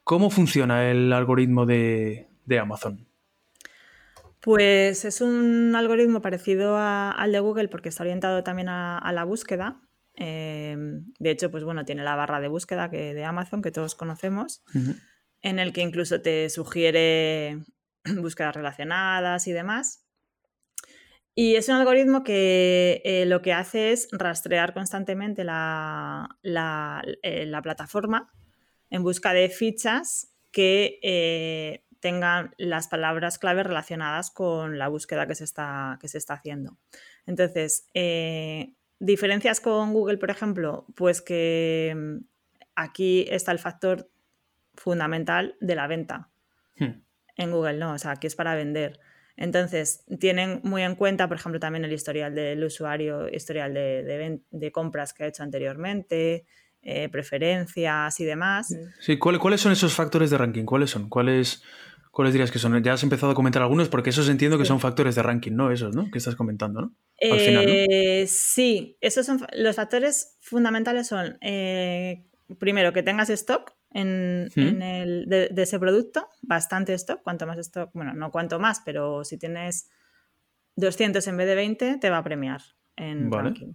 [0.03, 2.27] ¿Cómo funciona el algoritmo de,
[2.59, 3.05] Amazon?
[4.39, 9.79] Pues es un algoritmo parecido al de Google porque está orientado también a la búsqueda.
[10.23, 10.75] Eh,
[11.19, 14.63] de hecho, pues bueno, tiene la barra de búsqueda que, de Amazon que todos conocemos,
[15.41, 17.57] en el que incluso te sugiere
[18.21, 20.05] búsquedas relacionadas y demás.
[21.33, 27.45] Y es un algoritmo que eh, lo que hace es rastrear constantemente la, la- eh,
[27.45, 28.31] la plataforma
[28.89, 35.35] en busca de fichas que eh, tengan las palabras clave relacionadas con la búsqueda que
[35.35, 36.77] se está, que se está haciendo.
[37.25, 37.87] Entonces,
[39.01, 42.17] diferencias con Google, por ejemplo, pues que mm,
[42.75, 44.09] aquí está el factor
[44.75, 46.29] fundamental de la venta.
[46.77, 47.01] Hmm.
[47.35, 48.99] En Google no, o sea, aquí es para vender.
[49.35, 54.71] Entonces, tienen muy en cuenta, por ejemplo, también el historial del usuario, historial de, de
[54.71, 56.45] compras que ha hecho anteriormente,
[56.83, 58.75] eh, preferencias y demás.
[58.99, 60.65] Sí, ¿cuál- ¿cuáles son esos factores de ranking?
[60.65, 61.09] ¿Cuáles son?
[61.09, 61.63] ¿Cuáles,
[62.11, 62.81] ¿Cuáles dirías que son?
[62.83, 64.67] Ya has empezado a comentar algunos porque esos entiendo que Sí.
[64.69, 65.71] son factores de ranking, ¿no?
[65.71, 66.11] Esos, ¿no?
[66.11, 66.95] Que estás comentando, ¿no?
[67.31, 67.71] Al final, ¿no?
[67.71, 72.25] Eh, Sí, esos son los factores fundamentales son eh,
[72.59, 74.59] primero que tengas stock en, Mm.
[74.59, 78.81] en el- de, de ese producto, bastante stock, cuanto más stock, bueno, no cuanto más,
[78.85, 79.89] pero si tienes
[80.75, 82.61] 200 en vez de 20, te va a premiar
[82.97, 83.43] en Vale.
[83.49, 83.73] ranking.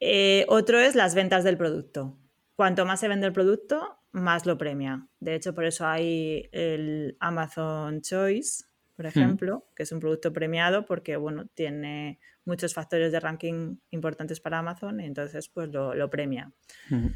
[0.00, 2.18] Eh, otro es las ventas del producto.
[2.56, 5.06] Cuanto más se vende el producto, más lo premia.
[5.20, 8.64] De hecho, por eso hay el Amazon Choice,
[8.96, 14.40] por ejemplo, que es un producto premiado porque, bueno, tiene muchos factores de ranking importantes
[14.40, 16.52] para Amazon y entonces, pues lo, lo premia.
[16.90, 17.10] Ujú.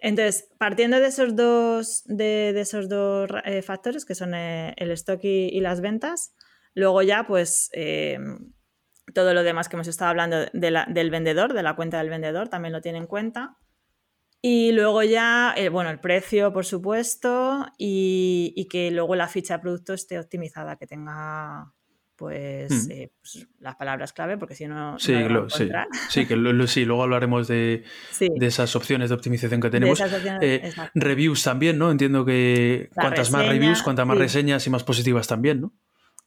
[0.00, 4.90] Entonces, partiendo de esos dos, de, de esos dos eh, factores, que son eh, el
[4.92, 6.34] stock y, y las ventas,
[6.74, 8.18] luego ya, pues, eh,
[9.12, 12.10] todo lo demás que hemos estado hablando de la- del vendedor, de la cuenta del
[12.10, 13.56] vendedor, también lo tiene en cuenta.
[14.40, 19.54] Y luego ya, eh, bueno, el precio, por supuesto, y, y que luego la ficha
[19.56, 21.72] de producto esté optimizada, que tenga,
[22.14, 22.90] pues, Mm.
[22.92, 25.68] eh, pues, las palabras clave, porque si no, Sí, no lo sí.
[26.08, 29.70] Sí, que lo- lo- sí, luego hablaremos de, Sí, de esas opciones de optimización que
[29.70, 30.00] tenemos.
[30.40, 31.90] Eh, reviews también, ¿no?
[31.90, 35.72] Entiendo que La cuantas más reviews, cuantas más reseñas y más positivas también, ¿no?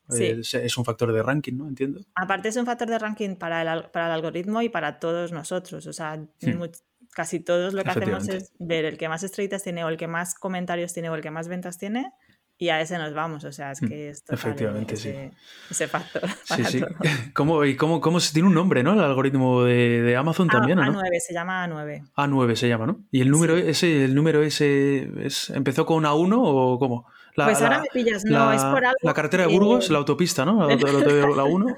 [0.10, 0.26] Sí.
[0.26, 1.70] Es, es un factor de ranking, ¿no?
[1.70, 2.02] Entiendo.
[2.16, 5.88] Aparte es un factor de ranking para el, para el algoritmo y para todos nosotros.
[5.88, 6.50] O sea, Hmm.
[6.60, 9.98] much- casi todos lo que hacemos es ver el que más estrellitas tiene o el
[9.98, 12.12] que más comentarios tiene o el que más ventas tiene
[12.58, 13.44] y a ese nos vamos.
[13.44, 15.32] O sea, es que esto Efectivamente, ese,
[15.70, 16.22] ese factor.
[16.44, 16.82] Sí, para sí.
[17.34, 18.94] ¿Cómo, y cómo, cómo se tiene un nombre, ¿no?
[18.94, 21.02] El algoritmo de, de Amazon A- también, ¿o ¿no?
[21.02, 22.04] A9, se llama A9.
[22.16, 23.04] A9 se llama, ¿no?
[23.12, 27.08] ¿Y el número ese, el número ese es- empezó con A1 o cómo?
[27.36, 28.98] La, Pues ahora la- me pillas, no, la- es por algo.
[29.02, 30.68] La carretera de Burgos, la autopista, ¿no?
[30.68, 31.78] La, la, la 1.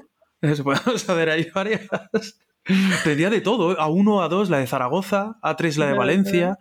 [0.62, 1.80] Podemos hacer ahí varias.
[3.04, 3.76] Tenía de todo, ¿eh?
[3.78, 6.58] A1, A2, la de Zaragoza, A3 la de Valencia,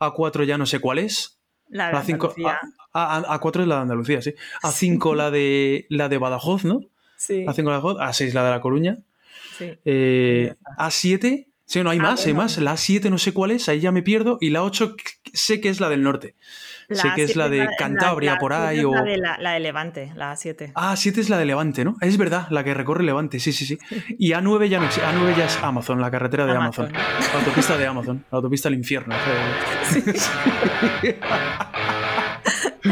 [0.00, 1.38] A4 ya no sé cuál es.
[1.68, 2.60] La de A5, Andalucía.
[2.92, 4.34] A, A- A4 es la de Andalucía, sí.
[4.62, 6.80] A5 la de la de Badajoz, ¿no?
[7.16, 8.98] Sí, A5 la de Badajoz, A6 la de La Coruña.
[9.56, 9.72] sí.
[9.86, 12.44] Eh, A7, sí, no hay Ah, más, hay bueno.
[12.44, 12.58] más.
[12.58, 14.36] La A7 no sé cuál es, ahí ya me pierdo.
[14.40, 14.94] Y la 8
[15.36, 16.34] sé que es la del norte.
[16.90, 18.92] sé que es la de la- Cantabria la por ahí o...
[18.92, 20.72] La de, la, de Levante, la A7.
[20.74, 21.96] Ah, 7 es la de Levante, ¿no?
[22.00, 23.78] Es verdad, la que recorre Levante, sí, sí, sí.
[24.18, 26.86] Y A9 ya no existe, A9 ya es Amazon, la carretera de Amazon.
[26.94, 27.28] Amazon.
[27.32, 29.14] La autopista de Amazon, la autopista al infierno.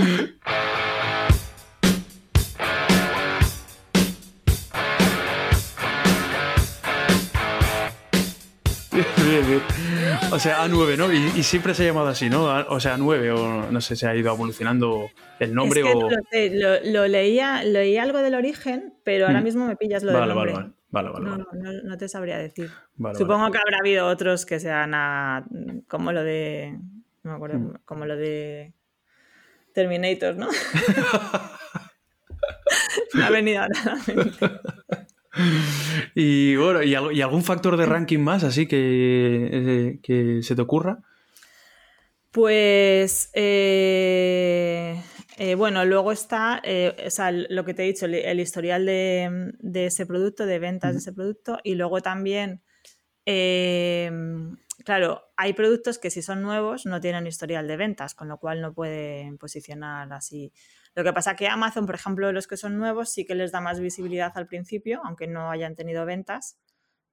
[8.93, 9.63] Bien, bien.
[10.35, 11.13] O sea, A9, ¿no?
[11.13, 12.45] Y, y siempre se ha llamado así, ¿no?
[12.69, 16.01] O sea, A9, o no sé si ha ido evolucionando el nombre es que o.
[16.03, 19.45] no lo, sé, lo, lo leía, leí algo del origen, pero ahora Mm.
[19.45, 20.53] mismo me pillas lo Vale, del nombre.
[20.55, 20.71] vale.
[20.91, 21.45] Vale, vale, no, vale.
[21.53, 22.71] no, no- no te sabría decir.
[23.17, 25.45] Supongo que habrá habido otros que sean a-
[25.89, 26.79] como lo de.
[27.23, 27.75] No me acuerdo, Mm.
[27.85, 28.73] como lo de
[29.73, 30.49] Terminator, ¿no?
[33.15, 33.97] me ha venido ahora.
[36.15, 38.79] Y bueno, ¿y, al- y algún factor de ranking más así que,
[39.53, 41.01] eh, que se te ocurra?
[42.31, 45.01] Pues eh,
[45.39, 48.85] eh, bueno, luego está eh, o sea, lo que te he dicho, el, el historial
[48.87, 52.63] de, de ese producto, de ventas de ese producto, y luego también,
[54.85, 58.61] claro, hay productos que si son nuevos no tienen historial de ventas, con lo cual
[58.61, 60.53] no pueden posicionar así.
[60.95, 63.61] Lo que pasa que Amazon, por ejemplo, los que son nuevos sí que les da
[63.61, 66.59] más visibilidad al principio, aunque no hayan tenido ventas,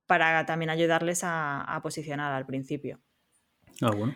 [0.06, 3.00] para también ayudarles a- a posicionar al principio.
[3.82, 4.14] Ah, bueno.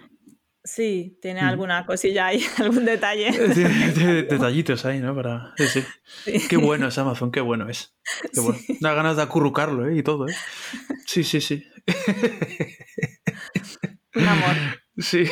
[0.64, 1.46] Sí, tiene Mm.
[1.46, 3.32] alguna cosilla ahí, algún detalle.
[3.54, 5.16] Tiene detallitos ahí, ¿no?
[5.16, 5.54] Para...
[5.58, 6.48] Sí, sí.
[6.50, 7.96] Qué bueno es Amazon, qué bueno es.
[8.34, 8.60] Qué bueno.
[8.82, 9.98] Da ganas de acurrucarlo, ¿eh?
[9.98, 10.34] Y todo, ¿eh?
[11.06, 11.64] Sí, sí, sí.
[14.16, 14.56] Un amor.
[14.98, 15.26] Sí.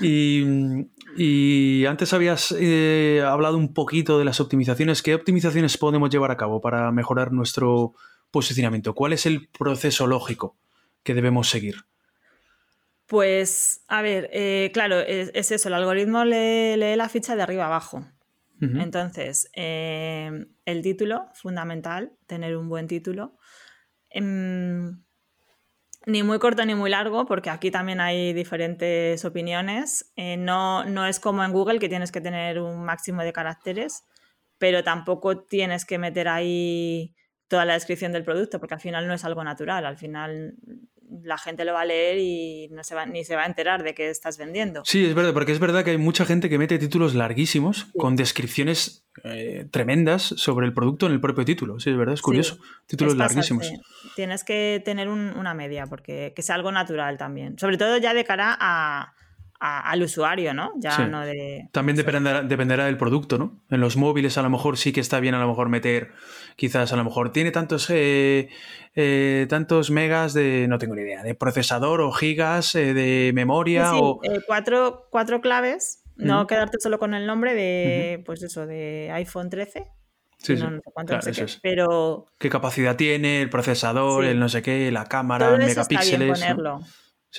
[0.00, 0.42] Y,
[1.16, 5.02] y antes habías eh, hablado un poquito de las optimizaciones.
[5.02, 7.94] ¿Qué optimizaciones podemos llevar a cabo para mejorar nuestro
[8.30, 8.94] posicionamiento?
[8.94, 10.56] ¿Cuál es el proceso lógico
[11.02, 11.84] que debemos seguir?
[13.06, 17.42] Pues, a ver, eh, claro, es, es eso, el algoritmo lee, lee la ficha de
[17.42, 18.06] arriba abajo.
[18.60, 23.38] Entonces, eh, el título, fundamental, tener un buen título.
[24.10, 25.02] Em,
[26.06, 30.12] ni muy corto ni muy largo, porque aquí también hay diferentes opiniones.
[30.16, 34.04] Eh, no, no es como en Google que tienes que tener un máximo de caracteres,
[34.58, 37.14] pero tampoco tienes que meter ahí
[37.48, 39.84] toda la descripción del producto, porque al final no es algo natural.
[39.84, 40.54] Al final
[41.24, 43.82] la gente lo va a leer y no se va, ni se va a enterar
[43.82, 44.82] de qué estás vendiendo.
[44.84, 48.16] Sí, es verdad, porque es verdad que hay mucha gente que mete títulos larguísimos con
[48.16, 51.80] descripciones eh, tremendas sobre el producto en el propio título.
[51.80, 52.58] Sí, es verdad, es curioso.
[52.86, 53.70] Títulos Es larguísimos.
[54.16, 57.58] Tienes que tener un- una media, porque que sea algo natural también.
[57.58, 59.12] Sobre todo ya de cara a-
[59.62, 60.72] a- al usuario, ¿no?
[60.78, 61.02] Ya Sí.
[61.10, 61.68] no de.
[61.72, 63.60] También dependerá, dependerá del producto, ¿no?
[63.68, 66.12] En los móviles a lo mejor sí que está bien a lo mejor meter,
[66.60, 68.50] quizás a lo mejor tiene tantos, eh,
[68.94, 73.92] eh, tantos megas de, no tengo ni idea, de procesador o gigas eh, de memoria
[73.92, 74.20] Sí, o...
[74.46, 79.86] cuatro, cuatro claves, no quedarte solo con el nombre de, pues eso, de iPhone 13.
[80.36, 81.60] Sí, no, sí, no sé cuánto, claro, no sé eso qué, es.
[81.62, 84.30] pero ¿Qué capacidad tiene el procesador, Sí.
[84.30, 86.28] el no sé qué, la cámara, todo está bien megapíxeles?
[86.28, 86.34] ¿no?
[86.34, 86.80] ponerlo.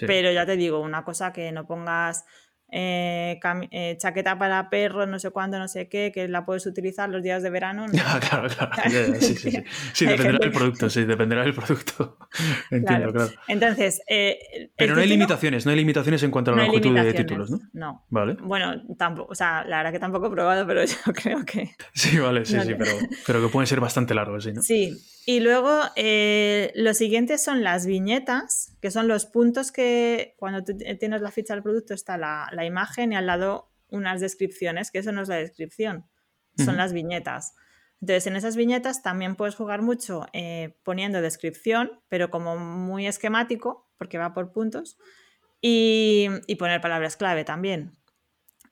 [0.07, 2.25] Pero ya te digo, una cosa que no pongas
[2.71, 3.39] eh,
[3.71, 7.21] eh, chaqueta para perros, no sé cuándo, no sé qué, que la puedes utilizar los
[7.21, 7.87] días de verano.
[7.87, 7.93] no.
[8.29, 8.71] Claro, claro.
[9.19, 9.63] sí, sí, sí.
[9.93, 12.17] Sí, dependerá del producto, sí, dependerá del producto.
[12.71, 13.13] Entiendo, Claro.
[13.13, 13.31] claro.
[13.47, 16.95] Entonces, eh, Pero no hay limitaciones, no hay limitaciones en cuanto a la no longitud
[16.95, 17.59] de títulos, ¿no?
[17.73, 18.05] No.
[18.09, 18.37] Vale.
[18.41, 22.17] Bueno, tampoco, o sea, la verdad que tampoco he probado, pero yo creo que Sí,
[22.19, 22.91] vale, sí, sí, pero,
[23.27, 24.61] pero que pueden ser bastante largos, sí, ¿no?
[24.61, 24.97] sí.
[25.23, 30.75] Y luego eh, lo siguiente son las viñetas, que son los puntos que cuando tú
[30.99, 34.99] tienes la ficha del producto está la, la imagen y al lado unas descripciones, que
[34.99, 36.05] eso no es la descripción,
[36.57, 37.53] son las viñetas.
[38.01, 43.89] Entonces, en esas viñetas también puedes jugar mucho eh, poniendo descripción, pero como muy esquemático,
[43.97, 44.97] porque va por puntos,
[45.61, 47.91] y, y poner palabras clave también.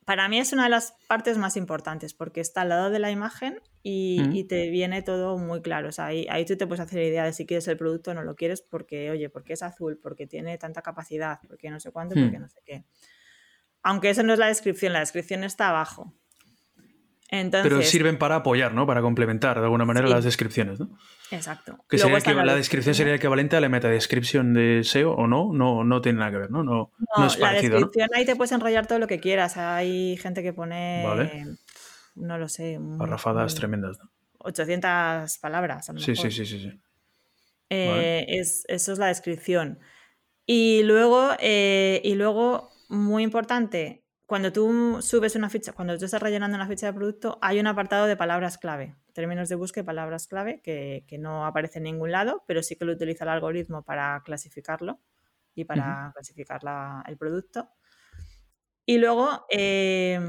[0.05, 3.11] Para mí es una de las partes más importantes, porque está al lado de la
[3.11, 4.35] imagen y, Mm.
[4.35, 5.89] y te viene todo muy claro.
[5.89, 8.13] O sea, ahí, ahí tú te puedes hacer idea de si quieres el producto o
[8.15, 11.91] no lo quieres, porque, oye, porque es azul, porque tiene tanta capacidad, porque no sé
[11.91, 12.23] cuánto, Mm.
[12.23, 12.85] porque no sé qué.
[13.83, 16.13] Aunque eso no es la descripción, la descripción está abajo.
[17.31, 18.87] Entonces, Pero sirven para apoyar, ¿no?
[18.87, 20.13] Para complementar de alguna manera Sí.
[20.13, 20.97] las descripciones, ¿no?
[21.29, 21.77] exacto.
[21.87, 25.83] Que sería las la descripción sería equivalente a la metadescripción de SEO o no, no,
[25.83, 26.63] no tiene nada que ver, ¿no?
[26.63, 27.85] No, no, No, es la parecido, ¿no?
[27.85, 29.57] descripción ahí te puedes enrollar todo lo que quieras.
[29.57, 31.45] Hay gente que pone, Vale.
[32.15, 34.09] no lo sé, Parrafadas tremendas, ¿no?
[34.39, 35.87] 800 palabras.
[35.89, 36.31] A lo Sí, mejor.
[36.31, 36.79] sí, sí, sí, sí.
[37.69, 39.77] Eh, es, eso es la descripción.
[40.47, 46.21] Y luego, eh, y luego, muy importante, cuando tú subes una ficha, cuando tú estás
[46.21, 49.85] rellenando una ficha de producto, hay un apartado de palabras clave, términos de búsqueda y
[49.87, 53.29] palabras clave, que, que no aparece en ningún lado, pero sí que lo utiliza el
[53.31, 54.99] algoritmo para clasificarlo
[55.55, 57.69] y para clasificar la- el producto.
[58.85, 60.19] Y luego, eh,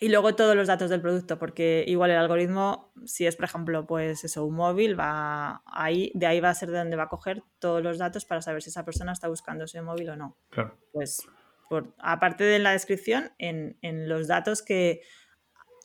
[0.00, 3.86] y luego todos los datos del producto, porque igual el algoritmo, si es por ejemplo,
[3.86, 7.08] pues eso, un móvil, va ahí, de ahí va a ser de donde va a
[7.08, 10.36] coger todos los datos para saber si esa persona está buscando ese móvil o no.
[10.50, 10.78] Claro.
[10.92, 11.26] Pues
[11.70, 15.02] por, aparte de la descripción, en, en los datos que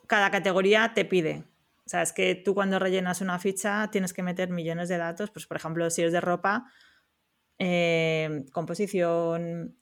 [0.08, 1.44] cada categoría te pide.
[1.86, 5.30] O sea, es que tú cuando rellenas una ficha tienes que meter millones de datos.
[5.30, 6.64] Pues, por ejemplo, si es de ropa,
[7.58, 9.76] eh, composición,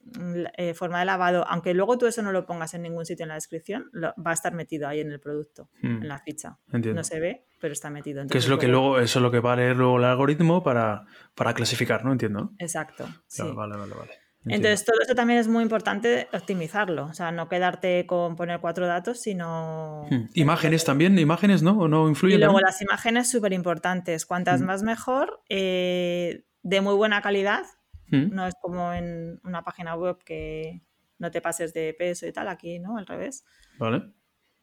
[0.59, 3.29] eh, forma de lavado, aunque luego tú eso no lo pongas en ningún sitio en
[3.31, 6.59] la descripción, lo- va a estar metido ahí en el producto, Mm, en la ficha.
[6.71, 7.01] Entiendo.
[7.01, 8.27] No se ve, pero está metido.
[8.27, 10.63] Que es lo que luego, eso es lo que va a leer luego el algoritmo
[10.63, 12.13] para, para clasificar, ¿no?
[12.13, 12.53] Entiendo.
[12.59, 13.07] Exacto.
[13.27, 13.43] sí.
[13.43, 14.13] Vale, vale, vale.
[14.45, 14.69] Entiendo.
[14.69, 17.07] Entonces, todo eso también es muy importante optimizarlo.
[17.07, 20.07] O sea, no quedarte con poner cuatro datos, sino.
[20.11, 20.29] Hmm.
[20.35, 21.79] Imágenes también, imágenes, ¿no?
[21.79, 22.41] ¿O no Y influyen?
[22.41, 22.67] luego también?
[22.67, 24.27] las imágenes súper importantes.
[24.27, 24.65] Cuantas Mm.
[24.67, 27.63] más mejor, eh, de muy buena calidad.
[28.11, 28.35] Hmm.
[28.35, 30.83] No es como en una página web que
[31.19, 32.99] no te pases de peso y tal, aquí, ¿no?
[32.99, 33.45] Al revés.
[33.79, 34.13] Vale.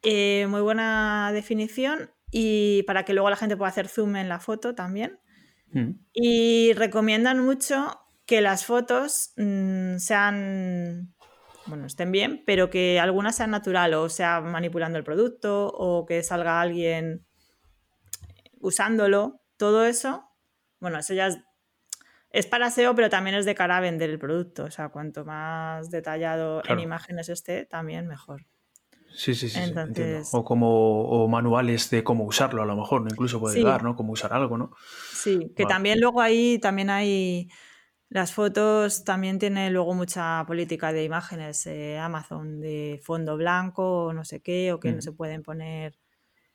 [0.04, 4.38] Eh, muy buena definición y para que luego la gente pueda hacer zoom en la
[4.38, 5.18] foto también.
[5.72, 5.92] Hmm.
[6.12, 11.14] Y recomiendan mucho que las fotos mm, sean,
[11.66, 16.22] bueno, estén bien, pero que algunas sean natural o sea manipulando el producto o que
[16.22, 17.26] salga alguien
[18.60, 19.40] usándolo.
[19.56, 20.24] Todo eso,
[20.80, 21.38] bueno, eso ya es,
[22.30, 24.64] es para SEO, pero también es de cara a vender el producto.
[24.64, 26.80] O sea, cuanto más detallado Claro.
[26.80, 28.46] en imágenes esté, también mejor.
[29.14, 29.58] Sí, sí, sí.
[29.60, 33.08] Entonces- O como o manuales de cómo usarlo, a lo mejor, ¿no?
[33.10, 33.62] incluso puede Sí.
[33.62, 33.94] dar, ¿no?
[33.94, 34.72] Cómo usar algo, ¿no?
[35.12, 35.74] Sí, que Vale.
[35.74, 37.48] también luego ahí también hay
[38.12, 44.12] las fotos también tiene luego mucha política de imágenes eh, Amazon de fondo blanco o
[44.12, 45.98] no sé qué o que no se pueden poner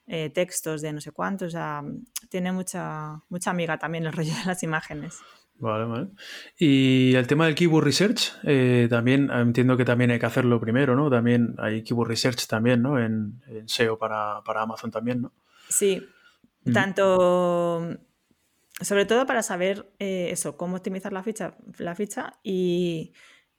[0.05, 1.83] eh, textos de no sé cuántos, o sea,
[2.29, 5.19] tiene mucha mucha amiga también el rollo de las imágenes.
[5.59, 6.09] Vale, vale.
[6.59, 10.59] Y el tema del Keyword Research, eh, también eh, entiendo que también hay que hacerlo
[10.59, 11.09] primero, ¿no?
[11.09, 12.99] También hay Keyword Research también, ¿no?
[12.99, 15.33] En, en SEO para, para Amazon también, ¿no?
[15.69, 16.07] Sí,
[16.71, 17.97] tanto
[18.81, 23.13] sobre todo para saber eh, eso, cómo optimizar la ficha, la ficha y,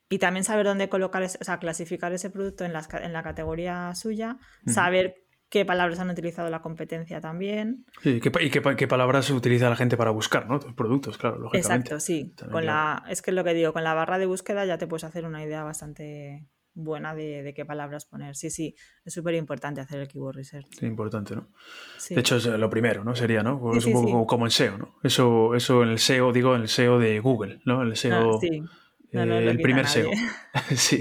[0.09, 3.23] y también saber dónde colocar, ese- o sea, clasificar ese producto en, las en la
[3.23, 7.87] categoría suya, saber qué palabras han utilizado la competencia también.
[8.03, 10.61] Sí, ¿qué, pa- ¿Y qué, qué palabras utiliza la gente para buscar, ¿no?
[10.61, 11.89] Tus productos, claro, lógicamente.
[11.89, 12.35] Exacto, sí.
[12.37, 13.01] También, Con claro.
[13.05, 15.05] la, es que es lo que digo, con la barra de búsqueda ya te puedes
[15.05, 16.47] hacer una idea bastante
[16.79, 18.37] buena de, de qué palabras poner.
[18.37, 20.67] Sí, sí, es súper importante hacer el keyword research.
[20.79, 21.49] Sí, importante, ¿no?
[21.99, 22.14] Sí.
[22.14, 23.14] De hecho, es lo primero, ¿no?
[23.14, 23.61] Sería, ¿no?
[23.73, 24.27] Sí, es sí, un poco sí.
[24.27, 24.95] como- en SEO, ¿no?
[25.03, 27.83] Eso, eso en el SEO, digo, en el SEO de Google, ¿no?
[27.83, 28.62] El Ah, SEO, sí.
[29.11, 29.87] No, no eh, el primer.
[29.87, 30.11] SEO.
[30.77, 31.01] sí.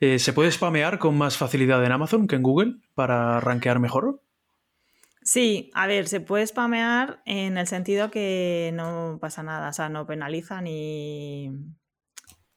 [0.00, 4.22] Eh, ¿Se puede spamear con más facilidad en Amazon que en Google para rankear mejor?
[5.22, 9.88] Sí, a ver, se puede spamear en el sentido que no pasa nada, o sea,
[9.90, 11.50] no penaliza ni,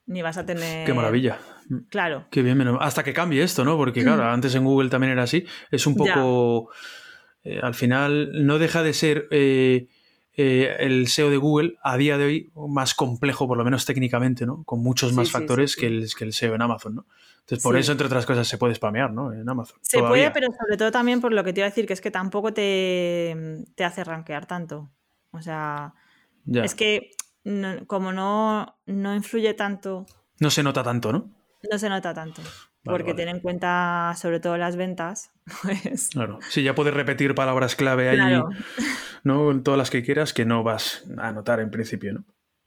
[0.06, 0.86] ni vas a tener...
[0.86, 1.40] Qué maravilla.
[1.90, 3.78] Claro, Qué bien, menos- hasta que cambie esto, ¿no?
[3.78, 5.46] Porque claro, antes en Google también era así.
[5.72, 5.98] Es un Mm.
[5.98, 6.70] Poco.
[7.46, 9.88] eh, al final, no deja de ser eh,
[10.36, 14.46] eh, el SEO de Google a día de hoy más complejo, por lo menos técnicamente,
[14.46, 14.64] ¿no?
[14.64, 15.82] Con muchos Sí, más sí, factores sí.
[15.82, 17.06] Que, el, que el SEO en Amazon, ¿no?
[17.42, 17.82] Entonces, por Sí.
[17.82, 19.34] eso, entre otras cosas, se puede spamear, ¿no?
[19.34, 19.78] En Amazon.
[19.82, 20.32] se Todavía.
[20.32, 22.12] puede, pero sobre todo también por lo que te iba a decir, que es que
[22.12, 24.90] tampoco te, te hace rankear tanto.
[25.32, 25.94] O sea,
[26.46, 26.64] Ya.
[26.64, 27.12] es que
[27.44, 30.06] no- como no, no influye tanto,
[30.40, 31.30] No se nota tanto, ¿no?
[31.72, 32.42] no se nota tanto.
[32.42, 33.26] Vale, porque vale.
[33.26, 35.32] ten en cuenta sobre todo las ventas,
[35.64, 36.10] pues...
[36.10, 36.40] Claro.
[36.50, 38.50] Sí, ya puedes repetir palabras clave ahí, Claro,
[39.24, 39.62] ¿no?
[39.64, 42.26] Todas las que quieras que no vas a notar en principio, ¿no?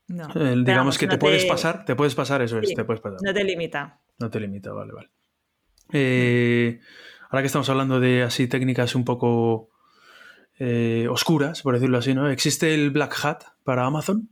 [0.08, 0.24] no.
[0.34, 3.02] Eh, digamos vamos, que no te puedes pasar, te puedes pasar, eso es, te puedes
[3.02, 3.18] pasar.
[3.22, 4.00] No te limita.
[4.18, 5.10] No te limita, vale, vale.
[5.92, 6.80] Eh,
[7.28, 9.68] ahora que estamos hablando de así técnicas un poco
[10.58, 12.30] eh, oscuras, por decirlo así, ¿no?
[12.30, 14.30] ¿Existe el Black Hat para Amazon?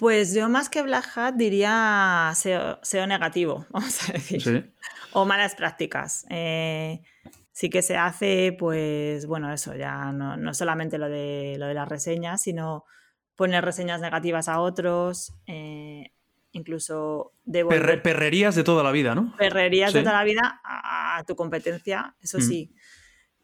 [0.00, 4.40] Pues yo más que Black Hat diría SEO, SEO negativo, vamos a decir.
[4.42, 4.64] Sí.
[5.12, 6.24] O malas prácticas.
[6.30, 7.02] Eh,
[7.52, 11.74] sí que se hace, pues bueno, eso, ya no, no solamente lo de, lo de
[11.74, 12.86] las reseñas, sino
[13.36, 16.12] poner reseñas negativas a otros, eh,
[16.52, 19.34] incluso devolver Perre- perrerías de toda la vida, ¿no?
[19.36, 19.98] perrerías Sí.
[19.98, 22.72] de toda la vida a, a tu competencia, eso sí.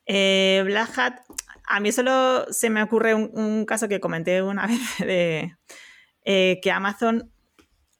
[0.07, 1.21] Eh, Black Hat,
[1.67, 5.55] a mí solo se me ocurre un, caso que comenté una vez de
[6.27, 7.33] eh, que Amazon,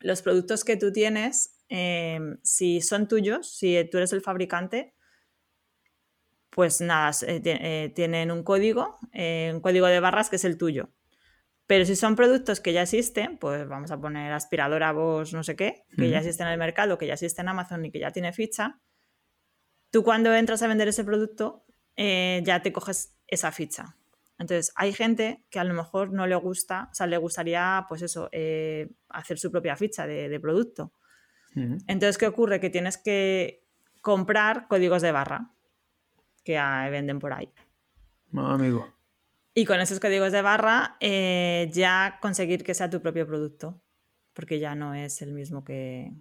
[0.01, 4.93] los productos que tú tienes, eh, si son tuyos, si tú eres el fabricante,
[6.51, 7.13] pues nada,
[7.95, 10.91] tienen un código, un código de barras que es el tuyo.
[11.67, 15.57] Pero si son productos que ya existen, pues vamos a poner aspiradora vos no sé
[15.57, 18.11] qué, que ya existe en el mercado, que ya existe en Amazon y que ya
[18.11, 18.81] tiene ficha,
[19.91, 21.67] tú cuando entras a vender ese producto
[21.97, 23.97] eh, ya te coges esa ficha.
[24.39, 28.03] Entonces, hay gente que a lo mejor no le gusta, o sea, le gustaría, pues
[28.03, 30.93] eso, eh, hacer su propia ficha de, producto.
[31.55, 32.61] Entonces, ¿qué ocurre?
[32.61, 33.65] Que tienes que
[34.03, 35.53] comprar códigos de barra
[36.45, 36.61] que
[36.91, 37.51] venden por ahí.
[38.31, 38.95] No, amigo.
[39.55, 43.81] Y con esos códigos de barra eh, ya conseguir que sea tu propio producto,
[44.35, 46.13] porque ya no es el mismo que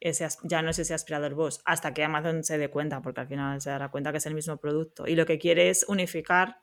[0.00, 3.28] ese, ya no es ese aspirador Bosch, hasta que Amazon se dé cuenta, porque al
[3.28, 5.06] final se dará cuenta que es el mismo producto.
[5.06, 6.58] Y lo que quiere es unificar,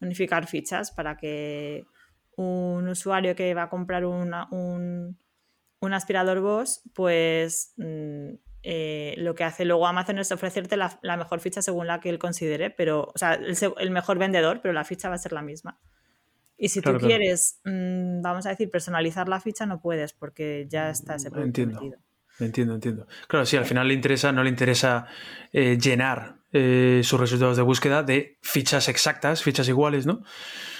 [0.00, 1.84] unificar fichas para que
[2.36, 4.34] un usuario que va a comprar un,
[5.80, 8.30] un, aspirador Bosch, pues mm,
[8.62, 12.18] eh, lo que hace luego Amazon es ofrecerte la, mejor ficha según la que él
[12.18, 15.78] considere, pero, o sea, el, mejor vendedor, pero la ficha va a ser la misma.
[16.56, 20.90] Y si tú quieres, mm, vamos a decir, personalizar la ficha, no puedes porque ya
[20.90, 21.96] está ese producto entiendo,
[22.40, 23.06] Entiendo, entiendo.
[23.28, 25.06] Claro, sí, al final le interesa, no le interesa
[25.52, 30.22] eh, llenar eh, sus resultados de búsqueda de fichas exactas, fichas iguales, ¿no?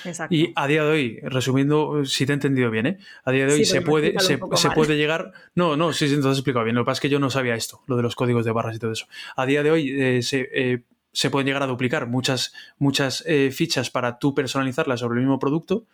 [0.05, 0.35] Exacto.
[0.35, 2.99] Y a día de hoy, resumiendo, si te he entendido bien, ¿eh?
[3.25, 5.33] A día de hoy se puede, se, puede llegar.
[5.55, 6.77] No, no, sí, sí, entonces he explicado bien.
[6.77, 8.77] Lo que pasa es que yo no sabía esto, lo de los códigos de barras
[8.77, 9.07] y todo eso.
[9.37, 14.19] A día de hoy eh, se, se, pueden llegar a duplicar muchas, muchas fichas para
[14.19, 15.87] tú personalizarlas sobre el mismo producto,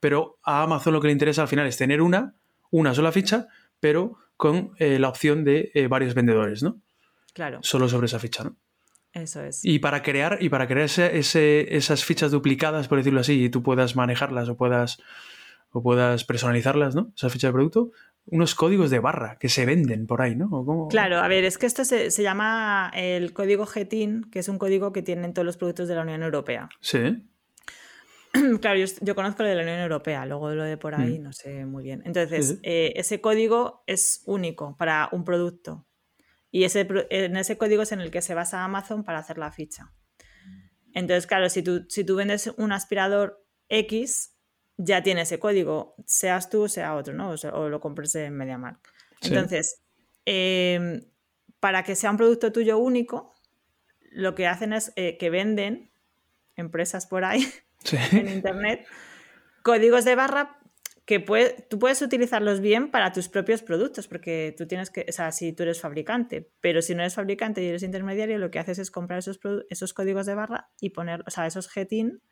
[0.00, 2.34] pero a Amazon lo que le interesa al final es tener una,
[2.70, 3.46] una sola ficha,
[3.78, 6.80] pero con la opción de varios vendedores, ¿no?
[7.32, 7.60] Claro.
[7.62, 8.56] Solo sobre esa ficha, ¿no?
[9.12, 9.64] Eso es.
[9.64, 13.62] Y para crear, y para crear ese, esas fichas duplicadas, por decirlo así, y tú
[13.62, 15.00] puedas manejarlas o puedas,
[15.70, 17.12] o puedas personalizarlas, ¿no?
[17.16, 17.92] Esa ficha de producto,
[18.26, 20.88] unos códigos de barra que se venden por ahí, ¿no?
[20.90, 24.92] Claro, a ver, es que esto se, llama el código GETIN, que es un código
[24.92, 26.68] que tienen todos los productos de la Unión Europea.
[26.80, 27.22] Sí.
[28.60, 31.22] Claro, yo, conozco lo de la Unión Europea, luego lo de por ahí mm.
[31.22, 32.02] no sé muy bien.
[32.04, 35.86] Entonces, eh, ese código es único para un producto.
[36.50, 39.50] Y ese, en ese código es en el que se basa Amazon para hacer la
[39.52, 39.92] ficha.
[40.94, 44.36] Entonces, claro, si tú, si tú vendes un aspirador X,
[44.76, 47.34] ya tiene ese código, seas tú o sea otro, ¿no?
[47.52, 48.78] O, lo compres en MediaMark.
[49.22, 49.82] Entonces,
[50.26, 51.00] em,
[51.60, 53.34] para que sea un producto tuyo único,
[54.10, 55.90] lo que hacen es eh, que venden
[56.56, 57.46] empresas por ahí
[58.12, 58.86] en Internet
[59.62, 60.58] códigos de barra
[61.04, 61.18] que
[61.68, 65.52] tú puedes utilizarlos bien para tus propios productos, porque tú tienes que, o sea, si
[65.52, 68.90] tú eres fabricante, pero si no eres fabricante y eres intermediario, lo que haces es
[68.92, 72.22] comprar esos, esos códigos de barra y poner, o sea, esos GTIN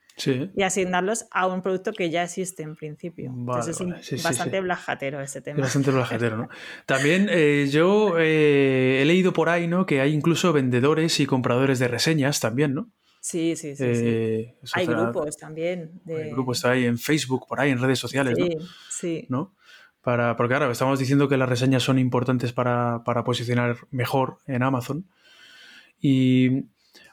[0.55, 3.33] y asignarlos a un producto que ya existe en principio.
[3.35, 3.81] Entonces
[4.13, 5.61] es bastante blajatero ese tema.
[5.61, 6.49] bastante blajatero, ¿no?
[6.87, 9.87] También eh, yo eh, he leído por ahí, ¿no?
[9.87, 12.91] Que hay incluso vendedores y compradores de reseñas también, ¿no?
[13.21, 13.85] Sí, sí, sí.
[13.87, 16.01] Eh, hay grupos también.
[16.09, 18.65] Hay grupos ahí en Facebook, por ahí, en redes sociales, sí, ¿no?
[18.89, 19.27] Sí.
[19.29, 19.55] ¿No?
[20.01, 25.07] Para, porque claro, estamos diciendo que las reseñas son importantes para, posicionar mejor en Amazon.
[26.01, 26.65] Y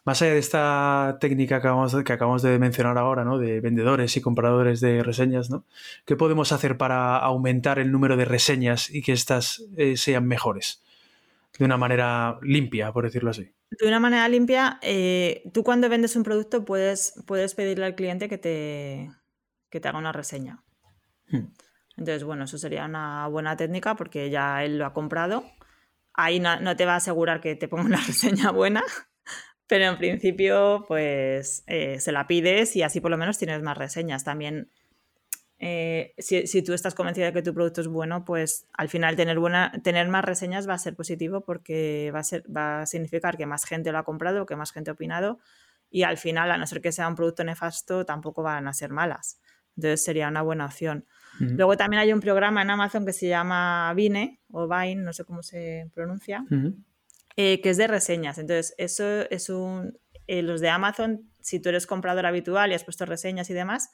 [0.06, 3.38] más allá de esta técnica que acabamos, que acabamos de mencionar ahora, ¿no?
[3.38, 5.66] De vendedores y compradores de reseñas, ¿no?
[6.06, 10.82] ¿Qué podemos hacer para aumentar el número de reseñas y que éstas eh, sean mejores?
[11.60, 13.52] De una manera limpia, por decirlo así.
[13.70, 18.30] De una manera limpia, eh, tú cuando vendes un producto puedes, puedes pedirle al cliente
[18.30, 19.12] que te,
[19.70, 20.64] que te haga una reseña.
[21.30, 21.48] Hmm.
[21.98, 25.44] Entonces, bueno, eso sería una buena técnica porque ya él lo ha comprado.
[26.14, 28.84] Ahí no, te va a asegurar que te ponga una reseña buena,
[29.68, 33.78] pero en principio, pues eh, se la pides y así por lo menos tienes más
[33.78, 34.24] reseñas.
[34.24, 34.72] También
[35.60, 39.40] eh, si, tú estás convencido de que tu producto es bueno, pues al final tener,
[39.40, 43.38] buena, tener más reseñas va a ser positivo porque va a, ser, va a significar
[43.38, 45.40] que más gente lo ha comprado, que más gente ha opinado
[45.90, 48.92] y al final, a no ser que sea un producto nefasto, tampoco van a ser
[48.92, 49.40] malas.
[49.76, 51.06] Entonces sería una buena opción.
[51.40, 55.24] Luego también hay un programa en Amazon que se llama Vine o Vine, no sé
[55.24, 56.44] cómo se pronuncia,
[57.36, 58.40] eh, que es de reseñas.
[58.40, 59.98] Entonces, eso es un...
[60.26, 63.92] Eh, los de Amazon, si tú eres comprador habitual y has puesto reseñas y demás,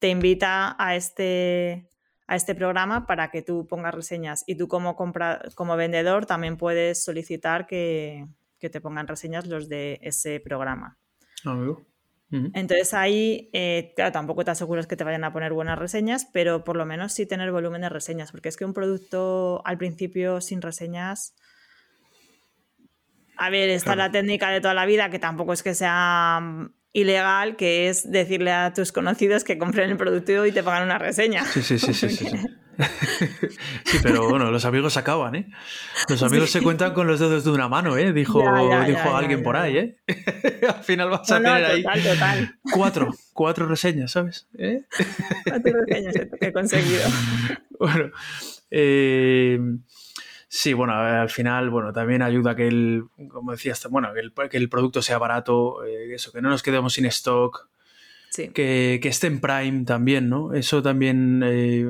[0.00, 1.86] te invita a este,
[2.26, 4.42] a este programa para que tú pongas reseñas.
[4.46, 8.26] Y tú como, compra, como vendedor también puedes solicitar que,
[8.58, 10.98] te pongan reseñas los de ese programa.
[11.44, 11.56] Ah,
[12.30, 16.64] Entonces ahí, eh, claro, tampoco te aseguras que te vayan a poner buenas reseñas, pero
[16.64, 20.40] por lo menos sí tener volumen de reseñas, porque es que un producto al principio
[20.40, 21.34] sin reseñas
[23.36, 27.56] A ver, está la técnica de toda la vida, que tampoco es que sea ilegal,
[27.56, 31.44] que es decirle a tus conocidos que compren el producto y te pagan una reseña.
[31.44, 32.08] Sí, sí, sí, sí.
[32.10, 32.36] sí, sí.
[33.84, 35.46] Sí, pero bueno, los amigos se acaban, ¿eh?
[36.08, 38.14] Los amigos se cuentan con los dedos de una mano, ¿eh?
[38.14, 39.98] Dijo, Ya, ya, dijo ya, alguien por ahí, ¿eh?
[40.66, 42.58] Al final vas a No, no, tener ahí total, total.
[42.72, 44.48] cuatro, cuatro reseñas, ¿sabes?
[44.58, 44.82] ¿Eh?
[45.46, 47.02] Cuatro reseñas que he conseguido.
[47.78, 48.10] Bueno,
[48.70, 49.58] eh,
[50.52, 54.56] sí, bueno, al final, bueno, también ayuda que el, como decías, bueno, que el, que
[54.56, 57.68] el producto sea barato, eh, eso, que no nos quedemos sin stock,
[58.30, 58.48] Sí.
[58.48, 60.52] que, que esté en Prime también, ¿no?
[60.52, 61.88] Eso también eh,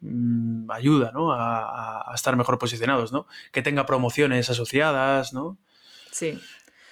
[0.00, 1.32] mm, ayuda, ¿no?
[1.32, 3.26] A, estar mejor posicionados, ¿no?
[3.52, 5.56] Que tenga promociones asociadas, ¿no?
[6.10, 6.38] Sí.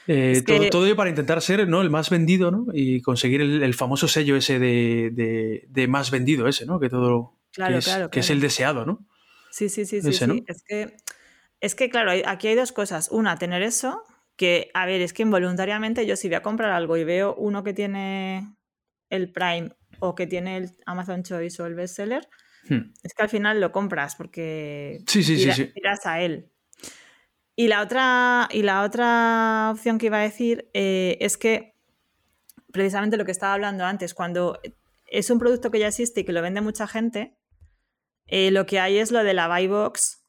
[0.08, 1.80] Eh, Es todo, que- todo ello para intentar ser ¿no?
[1.82, 2.66] el más vendido, ¿no?
[2.72, 6.80] Y conseguir el, el famoso sello ese de, de- de más vendido ese, ¿no?
[6.80, 8.36] Que todo Claro, que, es, claro, que es claro.
[8.36, 8.98] el deseado, ¿no?
[9.52, 10.12] Sí, sí, sí, sí.
[10.12, 10.44] Sí.
[10.48, 10.96] Es que,
[11.60, 13.08] es que, claro, hay- aquí hay dos cosas.
[13.12, 14.02] Una, tener eso,
[14.36, 17.62] que, a ver, es que involuntariamente yo si voy a comprar algo y veo uno
[17.62, 18.56] que tiene
[19.10, 22.26] el Prime o que tiene el Amazon Choice o el bestseller,
[22.68, 22.92] Hmm.
[23.02, 25.66] es que al final lo compras porque Sí, sí, sí, tira- sí.
[25.74, 26.48] tiras a él.
[27.54, 31.74] Y la otra, y la otra opción que iba a decir eh, es que
[32.72, 34.58] precisamente lo que estaba hablando antes, cuando
[35.06, 37.36] es un producto que ya existe y que lo vende mucha gente,
[38.32, 40.24] eh, lo que hay es lo de la buy box,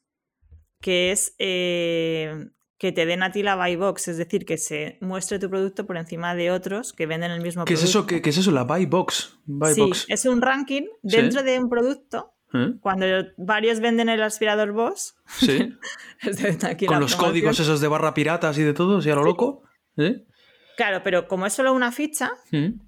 [0.82, 4.98] que es eh, que te den a ti la buy box, es decir, que se
[5.00, 7.98] muestre tu producto por encima de otros que venden el mismo ¿Qué es producto.
[8.00, 8.06] eso?
[8.06, 8.50] ¿Qué, qué es eso?
[8.50, 9.38] La buy box.
[9.46, 10.06] Buy Sí, box.
[10.08, 11.16] es un ranking Sí.
[11.16, 12.32] dentro de un producto.
[12.52, 12.74] ¿Eh?
[12.80, 15.74] Cuando varios venden el aspirador Boss, Sí.
[16.86, 19.62] Con los códigos esos de barra piratas y de todo, ¿sí a lo loco?
[20.76, 22.80] Claro, pero como es solo una ficha, ¿Mm?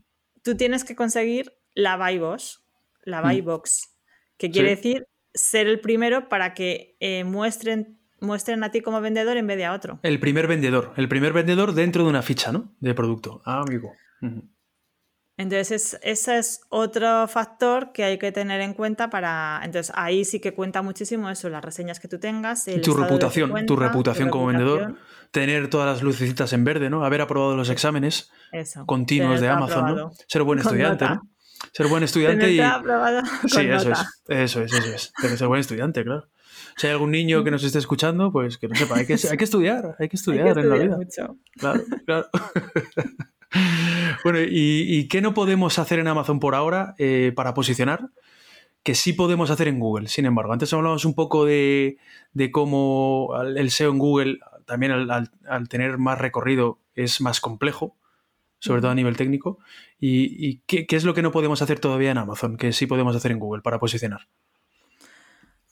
[0.44, 2.64] tú tienes que conseguir la buy box,
[3.02, 3.95] la buy box,
[4.38, 4.74] que quiere Sí.
[4.76, 9.56] decir ser el primero para que eh, muestren, muestren a ti como vendedor en vez
[9.58, 10.00] de a otro.
[10.02, 10.92] El primer vendedor.
[10.96, 12.74] El primer vendedor dentro de una ficha, ¿no?
[12.80, 13.42] De producto.
[13.44, 13.92] Ah, amigo.
[14.22, 14.48] Ujú.
[15.38, 19.60] Entonces, es- ese es otro factor que hay que tener en cuenta para.
[19.62, 22.66] Entonces, ahí sí que cuenta muchísimo eso, las reseñas que tú tengas.
[22.68, 24.96] el tu reputación, cuenta, tu reputación como vendedor,
[25.32, 27.04] tener todas las lucecitas en verde, ¿no?
[27.04, 28.86] Haber aprobado los exámenes Eso.
[28.86, 29.90] continuos de Amazon, ¿no?
[29.92, 30.12] aprobado.
[30.26, 31.04] Ser buen estudiante.
[31.04, 31.20] ¿no?
[31.72, 32.58] Ser buen estudiante y...
[33.48, 33.98] Sí, eso es,
[34.28, 35.12] eso es, eso es.
[35.20, 36.28] Pero ser buen estudiante, claro.
[36.76, 39.36] Si hay algún niño que nos esté escuchando, pues que no sepa, hay que, hay
[39.36, 40.96] que estudiar, hay que Hay estudiar que en la estudiar vida.
[40.96, 41.38] mucho.
[41.58, 42.28] Claro, claro.
[44.24, 48.08] bueno, ¿y, y qué no podemos hacer en Amazon por ahora eh, para posicionar?
[48.82, 50.52] Que sí podemos hacer en Google, sin embargo.
[50.52, 51.98] Antes hablamos un poco de,
[52.32, 57.40] de cómo el SEO en Google, también al, al- al tener más recorrido, es más
[57.40, 57.96] complejo,
[58.58, 59.58] sobre todo a nivel técnico.
[59.98, 62.86] ¿Y, y qué, qué es lo que no podemos hacer todavía en Amazon, que sí
[62.86, 64.28] podemos hacer en Google para posicionar?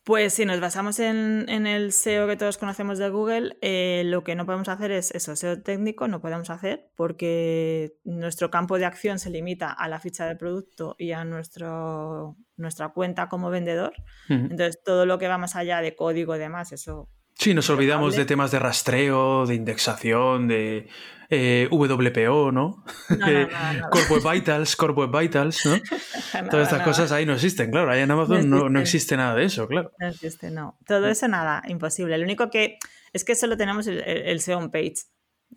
[0.04, 4.22] Pues si nos basamos en, en el SEO que todos conocemos de Google, eh, lo
[4.22, 8.84] que no podemos hacer es eso, SEO técnico no podemos hacer porque nuestro campo de
[8.84, 13.94] acción se limita a la ficha de producto y a nuestro, nuestra cuenta como vendedor.
[14.28, 18.14] Entonces, todo lo que va más allá de código y demás, eso Sí, nos olvidamos
[18.14, 20.88] de temas de rastreo, de indexación, de
[21.34, 22.84] eh, WPO, ¿no?
[23.10, 23.48] No, no, Eh.
[23.90, 25.76] Corp Web Vitals, Corp Web Vitals, ¿no?
[26.50, 27.90] Todas estas cosas ahí no existen, claro.
[27.90, 29.92] Ahí en Amazon no, no existe nada de eso, claro.
[29.98, 30.78] No existe, no.
[30.86, 32.16] Todo eso nada, imposible.
[32.18, 32.78] Lo único que
[33.12, 34.94] es que solo tenemos el, SEO on page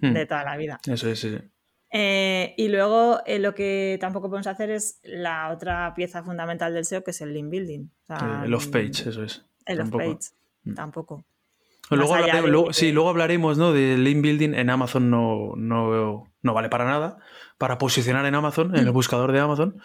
[0.01, 0.13] Mm.
[0.13, 0.80] de toda la vida.
[0.86, 1.41] Eso es, sí, sí.
[1.91, 6.86] Eh, y luego eh, lo que tampoco podemos hacer es la otra pieza fundamental del
[6.86, 7.89] SEO, que es el link building.
[8.07, 9.45] O sea, El off-page, eso es.
[9.65, 10.32] El off-page,
[10.75, 11.25] tampoco.
[11.89, 12.15] Luego
[12.67, 13.71] de- sí, luego hablaremos ¿no?
[13.71, 17.17] de link building en Amazon no, no, no vale para nada,
[17.57, 18.75] para posicionar en Amazon, Mm.
[18.75, 19.81] en el buscador de Amazon,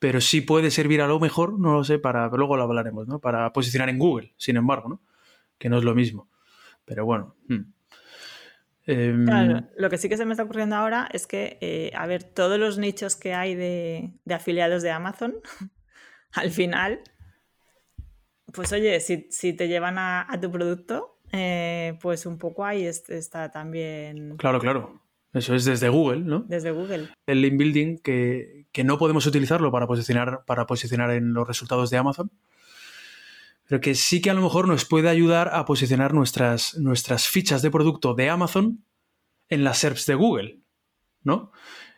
[0.00, 3.06] pero sí puede servir a lo mejor, no lo sé, para, pero luego lo hablaremos,
[3.06, 3.20] ¿no?
[3.20, 5.00] Para posicionar en Google, sin embargo, ¿no?
[5.58, 6.28] Que no es lo mismo.
[6.84, 7.36] Pero bueno.
[7.48, 7.60] hmm.
[8.86, 12.06] Em, Claro, lo que sí que se me está ocurriendo ahora es que, eh, a
[12.06, 15.36] ver, todos los nichos que hay de, de afiliados de Amazon,
[16.32, 17.00] al final,
[18.52, 22.84] pues oye, si, si te llevan a, a tu producto, eh, pues un poco ahí
[22.86, 25.00] es- está también Claro, claro.
[25.32, 26.44] Eso es desde Google, ¿no?
[26.48, 27.08] desde Google.
[27.26, 31.90] el link building que, que no podemos utilizarlo para posicionar, para posicionar en los resultados
[31.90, 32.30] de Amazon,
[33.68, 37.62] pero que sí que a lo mejor nos puede ayudar a posicionar nuestras, nuestras fichas
[37.62, 38.84] de producto de Amazon
[39.48, 40.60] en las SERPs de Google,
[41.24, 41.50] ¿no?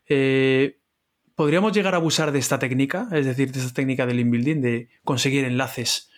[0.08, 0.78] Eh,
[1.34, 4.60] ¿Podríamos llegar a abusar de esta técnica, es decir, de esta técnica del link building,
[4.62, 6.08] de conseguir enlaces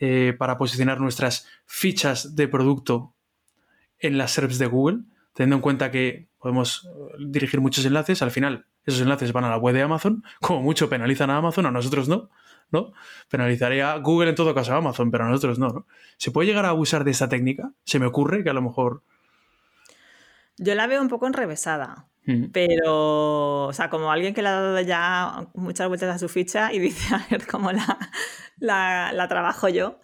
[0.00, 3.14] eh, para posicionar nuestras fichas de producto
[3.98, 5.00] en las SERPs de Google,
[5.34, 9.50] teniendo en cuenta que podemos eh, dirigir muchos enlaces, al final esos enlaces van a
[9.50, 12.30] la web de Amazon, como mucho penalizan a Amazon, a nosotros no,
[12.70, 12.92] ¿no?
[13.28, 15.86] Penalizaría Google en todo caso a Amazon, pero a nosotros no, ¿no?
[16.16, 17.72] ¿Se puede llegar a abusar de esta técnica?
[17.84, 19.02] Se me ocurre que a lo mejor...
[20.58, 22.08] Yo la veo un poco enrevesada.
[22.54, 26.72] Pero, o sea, como alguien que le ha dado ya muchas vueltas a su ficha
[26.72, 27.98] y dice, a ver cómo la,
[28.58, 30.00] la, la trabajo yo.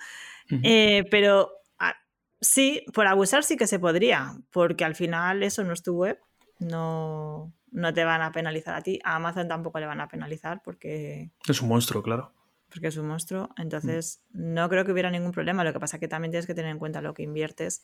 [0.63, 1.95] Eh, pero ah,
[2.41, 6.19] sí, por abusar sí que se podría, porque al final eso no es tu web,
[6.59, 10.61] no, no te van a penalizar a ti, a Amazon tampoco le van a penalizar
[10.63, 12.35] porque, Es un monstruo, claro.
[12.69, 16.09] porque es un monstruo, entonces no creo que hubiera ningún problema, lo que pasa que
[16.09, 17.83] también tienes que tener en cuenta lo que inviertes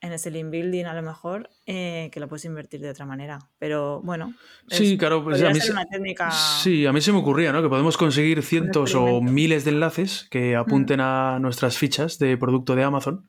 [0.00, 3.38] en ese link building a lo mejor, eh, que lo puedes invertir de otra manera,
[3.58, 4.34] pero bueno.
[4.68, 6.30] Sí, es- claro, pues a mí se- una técnica...
[6.30, 7.62] Sí, a mí se me ocurría, ¿no?
[7.62, 12.76] Que podemos conseguir cientos o miles de enlaces que apunten a nuestras fichas de producto
[12.76, 13.28] de Amazon,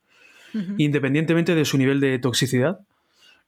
[0.77, 2.79] independientemente de su nivel de toxicidad,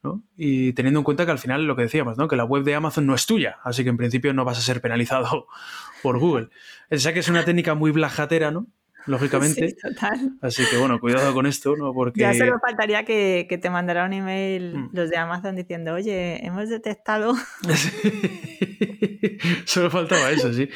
[0.04, 0.24] ¿no?
[0.38, 2.28] Y teniendo en cuenta que al final lo que decíamos, ¿no?
[2.28, 4.62] Que la web de Amazon no es tuya, así que en principio no vas a
[4.62, 5.48] ser penalizado
[6.04, 6.50] por Google.
[6.92, 8.68] Sé que es una técnica muy blajatera, ¿no?
[9.06, 9.70] Lógicamente.
[9.70, 10.34] Sí, total.
[10.42, 11.94] Así que bueno, cuidado con esto, ¿no?
[11.94, 12.22] Porque.
[12.22, 14.90] Ya solo faltaría que, que te mandara un email Mm.
[14.94, 17.34] los de Amazon diciendo, oye, hemos detectado.
[19.66, 20.70] Solo faltaba eso, sí.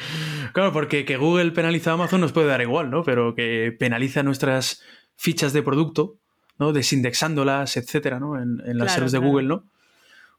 [0.52, 3.02] Claro, porque que Google penaliza a Amazon nos puede dar igual, ¿no?
[3.04, 4.82] Pero que penaliza nuestras
[5.16, 6.16] fichas de producto,
[6.58, 6.72] ¿no?
[6.72, 8.36] Desindexándolas, etcétera, ¿no?
[8.40, 9.30] En, en las Claro, servers de claro.
[9.30, 9.64] Google, ¿no?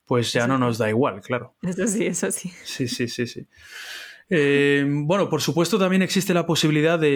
[0.05, 1.55] Pues ya Eso no nos da igual, claro.
[1.63, 2.51] Eso sí, eso sí.
[2.63, 3.47] Sí, sí, sí, sí.
[4.29, 7.09] Eh, bueno, por supuesto también existe la posibilidad de,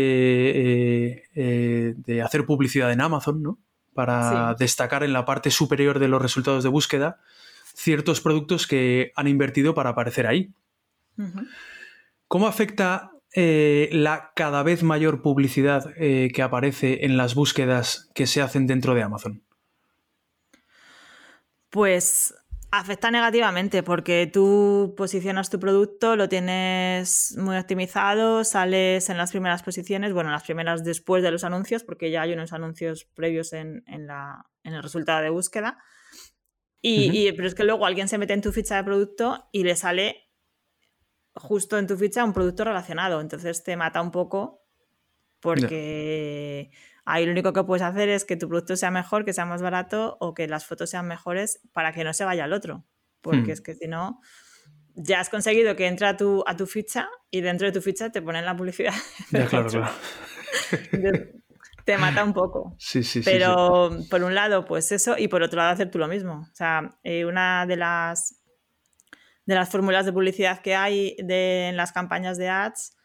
[1.14, 3.58] eh, eh, de hacer publicidad en Amazon, ¿no?
[3.94, 4.64] Para Sí.
[4.64, 7.18] destacar en la parte superior de los resultados de búsqueda
[7.74, 10.52] ciertos productos que han invertido para aparecer ahí.
[12.28, 18.26] ¿Cómo afecta eh, la cada vez mayor publicidad eh, que aparece en las búsquedas que
[18.26, 19.44] se hacen dentro de Amazon?
[21.70, 22.34] Pues
[22.72, 29.64] afecta negativamente porque tú posicionas tu producto, lo tienes muy optimizado, sales en las primeras
[29.64, 33.54] posiciones, bueno, en las primeras después de los anuncios, porque ya hay unos anuncios previos
[33.54, 35.78] en, en la- en el resultado de búsqueda.
[36.82, 39.76] Y- pero es que luego alguien se mete en tu ficha de producto y le
[39.76, 40.30] sale
[41.34, 43.20] justo en tu ficha un producto relacionado.
[43.22, 44.66] Entonces te mata un poco
[45.40, 46.72] porque
[47.10, 49.62] ahí lo único que puedes hacer es que tu producto sea mejor, que sea más
[49.62, 52.86] barato o que las fotos sean mejores para que no se vaya al otro.
[53.22, 53.52] Porque Hmm.
[53.52, 54.22] es que si no,
[54.96, 58.12] ya has conseguido que entre a tu, a tu ficha y dentro de tu ficha
[58.12, 58.94] te ponen la publicidad.
[59.32, 59.90] Ya, claro, claro.
[61.86, 62.76] Te mata un poco.
[62.80, 63.30] Sí, sí, sí, sí.
[63.30, 66.48] Pero por un lado, pues eso, y por otro lado, hacer tú lo mismo.
[66.52, 68.36] O sea, eh, una de las
[69.46, 72.96] de las fórmulas de publicidad que hay de, en las campañas de ads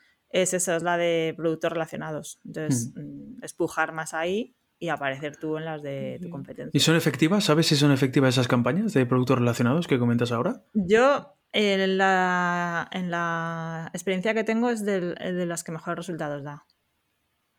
[0.43, 2.41] es eso, es la de productos relacionados.
[2.45, 6.77] Entonces, mm, espujar más ahí y aparecer tú en las de tu competencia.
[6.77, 7.45] ¿Y son efectivas?
[7.45, 10.63] ¿Sabes si son efectivas esas campañas de productos relacionados que comentas ahora?
[10.75, 16.43] Yo, en la, en la experiencia que tengo, es del- de las que mejores resultados
[16.43, 16.65] da.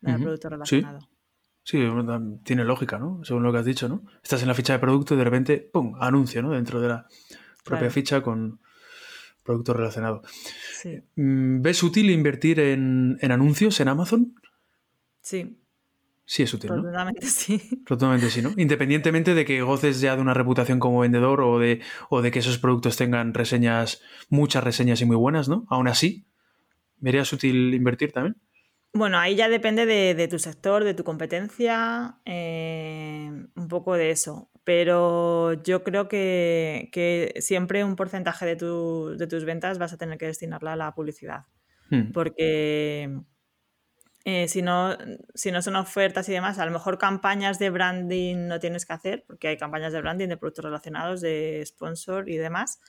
[0.02, 0.24] La de Ujú.
[0.24, 0.52] producto Sí.
[0.52, 1.08] relacionado.
[1.64, 1.82] Sí,
[2.44, 3.24] tiene lógica, ¿no?
[3.24, 4.04] Según lo que has dicho, ¿no?
[4.22, 6.50] Estás en la ficha de producto y de repente, ¡pum!, anuncio, ¿no?
[6.52, 7.06] Dentro de la
[7.64, 7.90] propia Claro.
[7.90, 8.60] ficha con
[9.46, 10.22] producto relacionado.
[10.72, 14.34] Sí, Mm, ¿Ves útil invertir en, en anuncios en Amazon?
[15.22, 15.58] sí,
[16.28, 16.76] Sí, es útil, ¿no?
[16.78, 17.62] rotundamente sí.
[17.86, 18.52] Rotundamente sí, ¿no?
[18.56, 21.80] Independientemente de que goces ya de una reputación como vendedor o de,
[22.10, 25.66] o de que esos productos tengan reseñas, muchas reseñas y muy buenas, ¿no?
[25.68, 26.26] Aún así,
[26.98, 28.36] ¿verías útil invertir también?
[28.92, 34.10] Bueno, ahí ya depende de, de tu sector, de tu competencia, eh, un poco de
[34.10, 34.50] eso.
[34.66, 39.96] Pero yo creo que, que siempre un porcentaje de, tu- de tus ventas vas a
[39.96, 41.44] tener que destinarla a la publicidad.
[41.88, 42.10] Hmm.
[42.12, 43.16] Porque
[44.24, 44.96] eh, si, no,
[45.36, 48.92] si no son ofertas y demás, a lo mejor campañas de branding no tienes que
[48.92, 52.80] hacer, porque hay campañas de branding de productos relacionados, de sponsor y demás.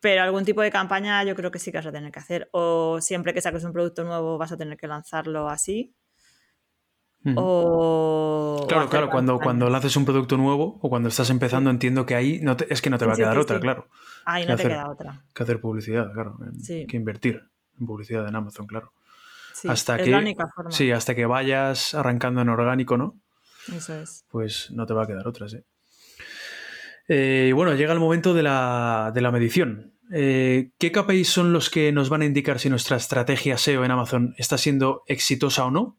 [0.00, 2.48] Pero algún tipo de campaña yo creo que sí que vas a tener que hacer.
[2.52, 5.94] O siempre que saques un producto nuevo vas a tener que lanzarlo así.
[7.36, 9.44] O Claro, claro, cuando, campañas.
[9.44, 12.82] cuando lances un producto nuevo o cuando estás empezando, entiendo que ahí no te- es
[12.82, 13.88] que no te va a sí, quedar sí, otra, claro.
[14.24, 15.24] Ahí que no te queda otra.
[15.34, 16.36] Que hacer publicidad, claro.
[16.44, 16.86] en- Sí.
[16.88, 17.42] Que invertir
[17.80, 18.92] en publicidad en Amazon, claro.
[19.52, 20.70] Sí, hasta es que, la única forma.
[20.70, 23.18] Sí, hasta que vayas arrancando en orgánico, ¿no?
[23.74, 24.24] Eso es.
[24.30, 25.58] Pues no te va a quedar otra, sí.
[27.08, 29.92] Eh, bueno, llega el momento de la, de la medición.
[30.12, 33.90] Eh, ¿Qué KPIs son los que nos van a indicar si nuestra estrategia SEO en
[33.90, 35.98] Amazon está siendo exitosa o no?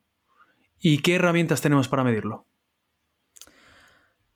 [0.80, 2.45] ¿Y qué herramientas tenemos para medirlo?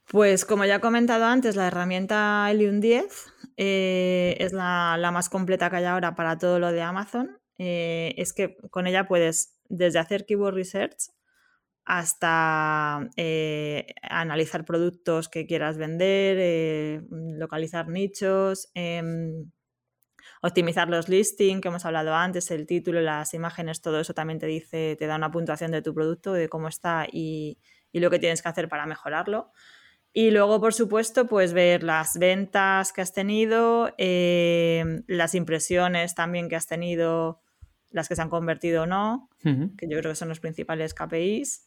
[0.08, 5.30] Pues como ya he comentado antes, la herramienta Helium 10 eh, es la, la más
[5.30, 7.40] completa que hay ahora para todo lo de Amazon.
[7.58, 11.12] Eh, es que con ella puedes desde hacer keyword research
[11.86, 19.52] hasta eh, analizar productos que quieras vender, eh, localizar nichos, em,
[20.42, 24.48] optimizar los listings que hemos hablado antes, el título, las imágenes, todo eso también te
[24.48, 27.60] dice, te da una puntuación de tu producto, de cómo está y,
[27.92, 29.52] y lo que tienes que hacer para mejorarlo.
[30.14, 36.50] Y luego, por supuesto, pues ver las ventas que has tenido, eh, las impresiones también
[36.50, 37.42] que has tenido,
[37.92, 41.66] las que se han convertido o no, que yo creo que son los principales KPIs.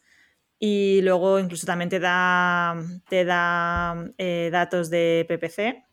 [0.59, 2.75] Y luego incluso también te da,
[3.09, 5.84] te da eh, datos de PPC.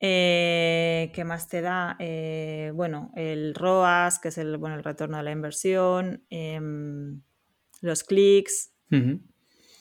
[0.00, 1.96] Eh, ¿Qué más te da?
[1.98, 7.22] Eh, bueno, el ROAS, que es el, bueno, el retorno de la inversión, em,
[7.80, 8.72] los clics,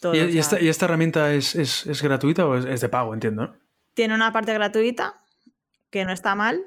[0.01, 0.15] todo.
[0.15, 2.81] ¿Y, o y sea, esta, y esta herramienta es, es- es gratuita o es, es
[2.81, 3.55] de pago, entiendo?
[3.93, 5.21] Tiene una parte gratuita
[5.89, 6.61] que no está mal,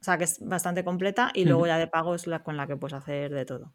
[0.00, 2.66] o sea que es bastante completa, y luego ya de pago es la con la
[2.66, 3.72] que puedes hacer de todo.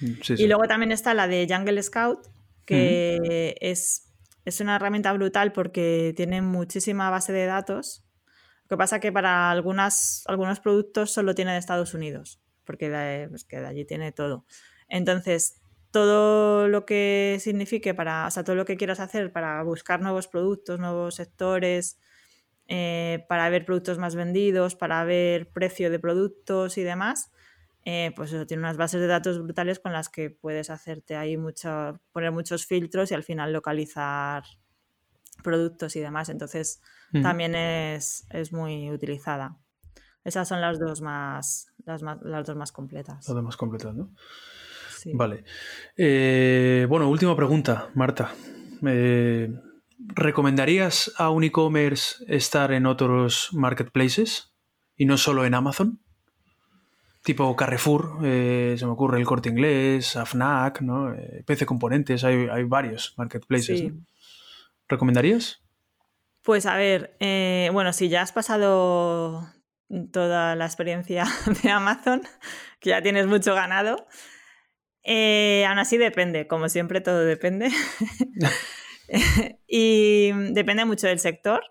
[0.00, 0.42] Mm, Sí, sí.
[0.44, 2.26] Y luego también está la de Jungle Scout,
[2.66, 4.12] que es,
[4.44, 8.04] es una herramienta brutal porque tiene muchísima base de datos.
[8.70, 10.24] Lo que pasa que para algunos
[10.62, 14.46] productos solo tiene de Estados Unidos, porque de, pues que allí tiene todo.
[14.88, 15.60] Entonces,
[15.90, 20.28] todo lo que signifique para, o sea, todo lo que quieras hacer para buscar nuevos
[20.28, 21.98] productos, nuevos sectores,
[22.68, 27.32] eh, para ver productos más vendidos, para ver precio de productos y demás,
[27.84, 31.36] eh, pues eso, tiene unas bases de datos brutales con las que puedes hacerte ahí
[31.36, 34.44] mucho, poner muchos filtros y al final localizar
[35.42, 36.28] productos y demás.
[36.28, 36.80] Entonces
[37.22, 39.56] También es, es muy utilizada.
[40.24, 43.26] Esas son las dos más, las, más- las dos más completas.
[43.96, 44.10] ¿no?
[44.96, 45.12] Sí.
[45.14, 45.44] Vale.
[45.96, 48.32] Eh, bueno, última pregunta, Marta.
[48.86, 49.50] Eh,
[50.14, 54.52] ¿Recomendarías a un e-commerce estar en otros marketplaces
[54.96, 56.00] y no solo en Amazon?
[57.22, 61.14] Tipo Carrefour, eh, se me ocurre el Corte Inglés, AFNAC, ¿no?
[61.44, 63.78] PC Componentes, hay, hay varios marketplaces.
[63.78, 63.88] Sí.
[63.90, 64.04] ¿no?
[64.88, 65.59] ¿Recomendarías?
[66.42, 69.46] Pues a ver, eh, bueno, si ya has pasado
[70.12, 71.24] toda la experiencia
[71.62, 72.22] de Amazon,
[72.80, 74.06] que ya tienes mucho ganado,
[75.02, 77.70] eh, aún así depende, como siempre todo depende.
[79.66, 81.62] y depende mucho del sector.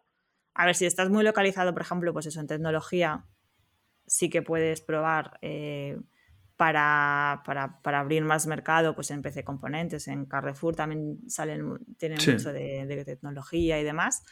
[0.53, 3.25] A ver, si estás muy localizado, por ejemplo, pues eso, en tecnología,
[4.05, 5.97] sí que puedes probar eh,
[6.59, 12.19] para, para- para abrir más mercado, pues en PC Componentes, en Carrefour también salen, tienen
[12.19, 12.33] Sí.
[12.33, 14.25] mucho de, de tecnología y demás.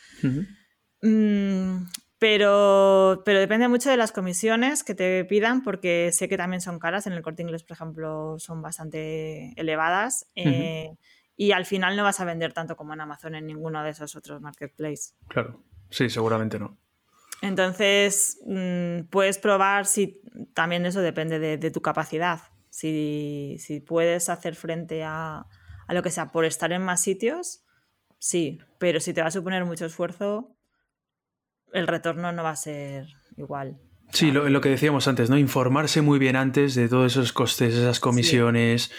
[1.02, 1.86] Mm,
[2.20, 6.80] pero, pero depende mucho de las comisiones que te pidan, porque sé que también son
[6.80, 7.08] caras.
[7.08, 10.28] En el corte inglés, por ejemplo, son bastante elevadas.
[10.36, 10.92] eh,
[11.40, 14.16] y al final no vas a vender tanto como en Amazon en ninguno de esos
[14.16, 15.16] otros marketplaces.
[15.30, 15.62] Claro.
[15.92, 16.78] Sí, seguramente no.
[17.42, 20.22] Entonces, mm, puedes probar si
[20.54, 22.42] también eso depende de, de tu capacidad.
[22.70, 25.46] Si, si puedes hacer frente a,
[25.88, 27.64] a lo que sea por estar en más sitios,
[28.20, 30.56] sí, pero si te va a suponer mucho esfuerzo,
[31.74, 33.80] el retorno no va a ser igual.
[34.12, 35.38] Sí, lo, lo que decíamos antes, ¿no?
[35.38, 38.92] Informarse muy bien antes de todos esos costes, esas comisiones,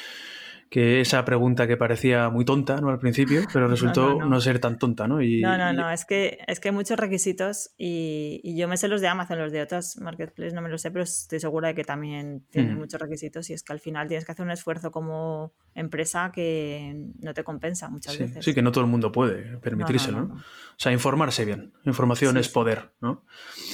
[0.71, 2.91] que esa pregunta que parecía muy tonta, ¿no?
[2.91, 4.41] Al principio, pero resultó no, no, no.
[4.41, 5.23] ser tan tonta, ¿no?
[5.23, 8.77] Y, No, no, no, es que, es que hay muchos requisitos y, y yo me
[8.77, 11.69] sé los de Amazon, los de otros marketplaces no me los sé, pero estoy segura
[11.69, 12.79] de que también tienen Mm.
[12.79, 17.07] muchos requisitos y es que al final tienes que hacer un esfuerzo como empresa que
[17.21, 18.45] no te compensa muchas sí, veces.
[18.45, 20.35] sí, que no todo el mundo puede permitírselo, no.
[20.35, 21.73] O sea, informarse bien.
[21.87, 23.25] Información Sí, es poder, ¿no?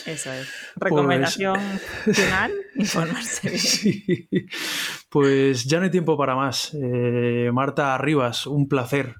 [0.06, 0.48] Eso es.
[0.76, 1.58] Recomendación
[2.12, 3.58] final, informarse bien.
[3.60, 4.26] Sí.
[5.10, 6.74] Pues ya no hay tiempo para más.
[6.86, 9.16] Eh, Marta Arribas, un placer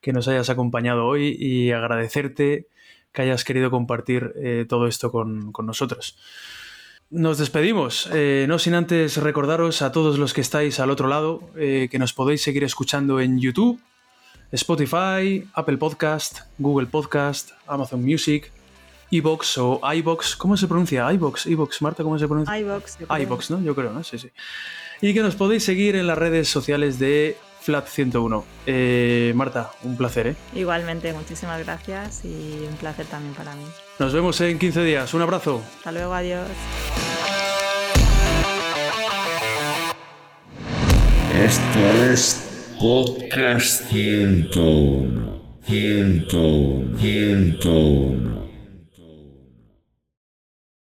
[0.00, 2.66] que nos hayas acompañado hoy y agradecerte
[3.12, 6.18] que hayas querido compartir eh, todo esto con, con nosotros.
[7.10, 11.50] Nos despedimos, eh, no sin antes recordaros a todos los que estáis al otro lado
[11.54, 13.78] que nos podéis seguir escuchando en YouTube,
[14.50, 18.50] Spotify, Apple Podcast, Google Podcast, Amazon Music,
[19.10, 20.36] iBox o iBox.
[20.36, 21.12] ¿Cómo se pronuncia?
[21.12, 22.54] iBox, iBox, Marta, ¿cómo se pronuncia?
[23.06, 23.18] creo.
[23.20, 23.60] iBox, ¿no?
[23.60, 24.02] Yo creo, ¿no?
[24.02, 24.30] Sí, sí.
[25.02, 27.36] Y que nos podéis seguir en las redes sociales de
[27.66, 28.44] Flat101.
[28.66, 30.36] Eh, Marta, un placer, ¿eh?
[30.54, 33.64] Igualmente, muchísimas gracias y un placer también para mí.
[33.98, 35.12] Nos vemos en 15 días.
[35.12, 35.60] Un abrazo.
[35.78, 36.46] Hasta luego, adiós.
[41.34, 41.80] Esto
[42.12, 45.42] es Podcast 101.
[45.66, 46.98] 101.
[46.98, 48.41] 101.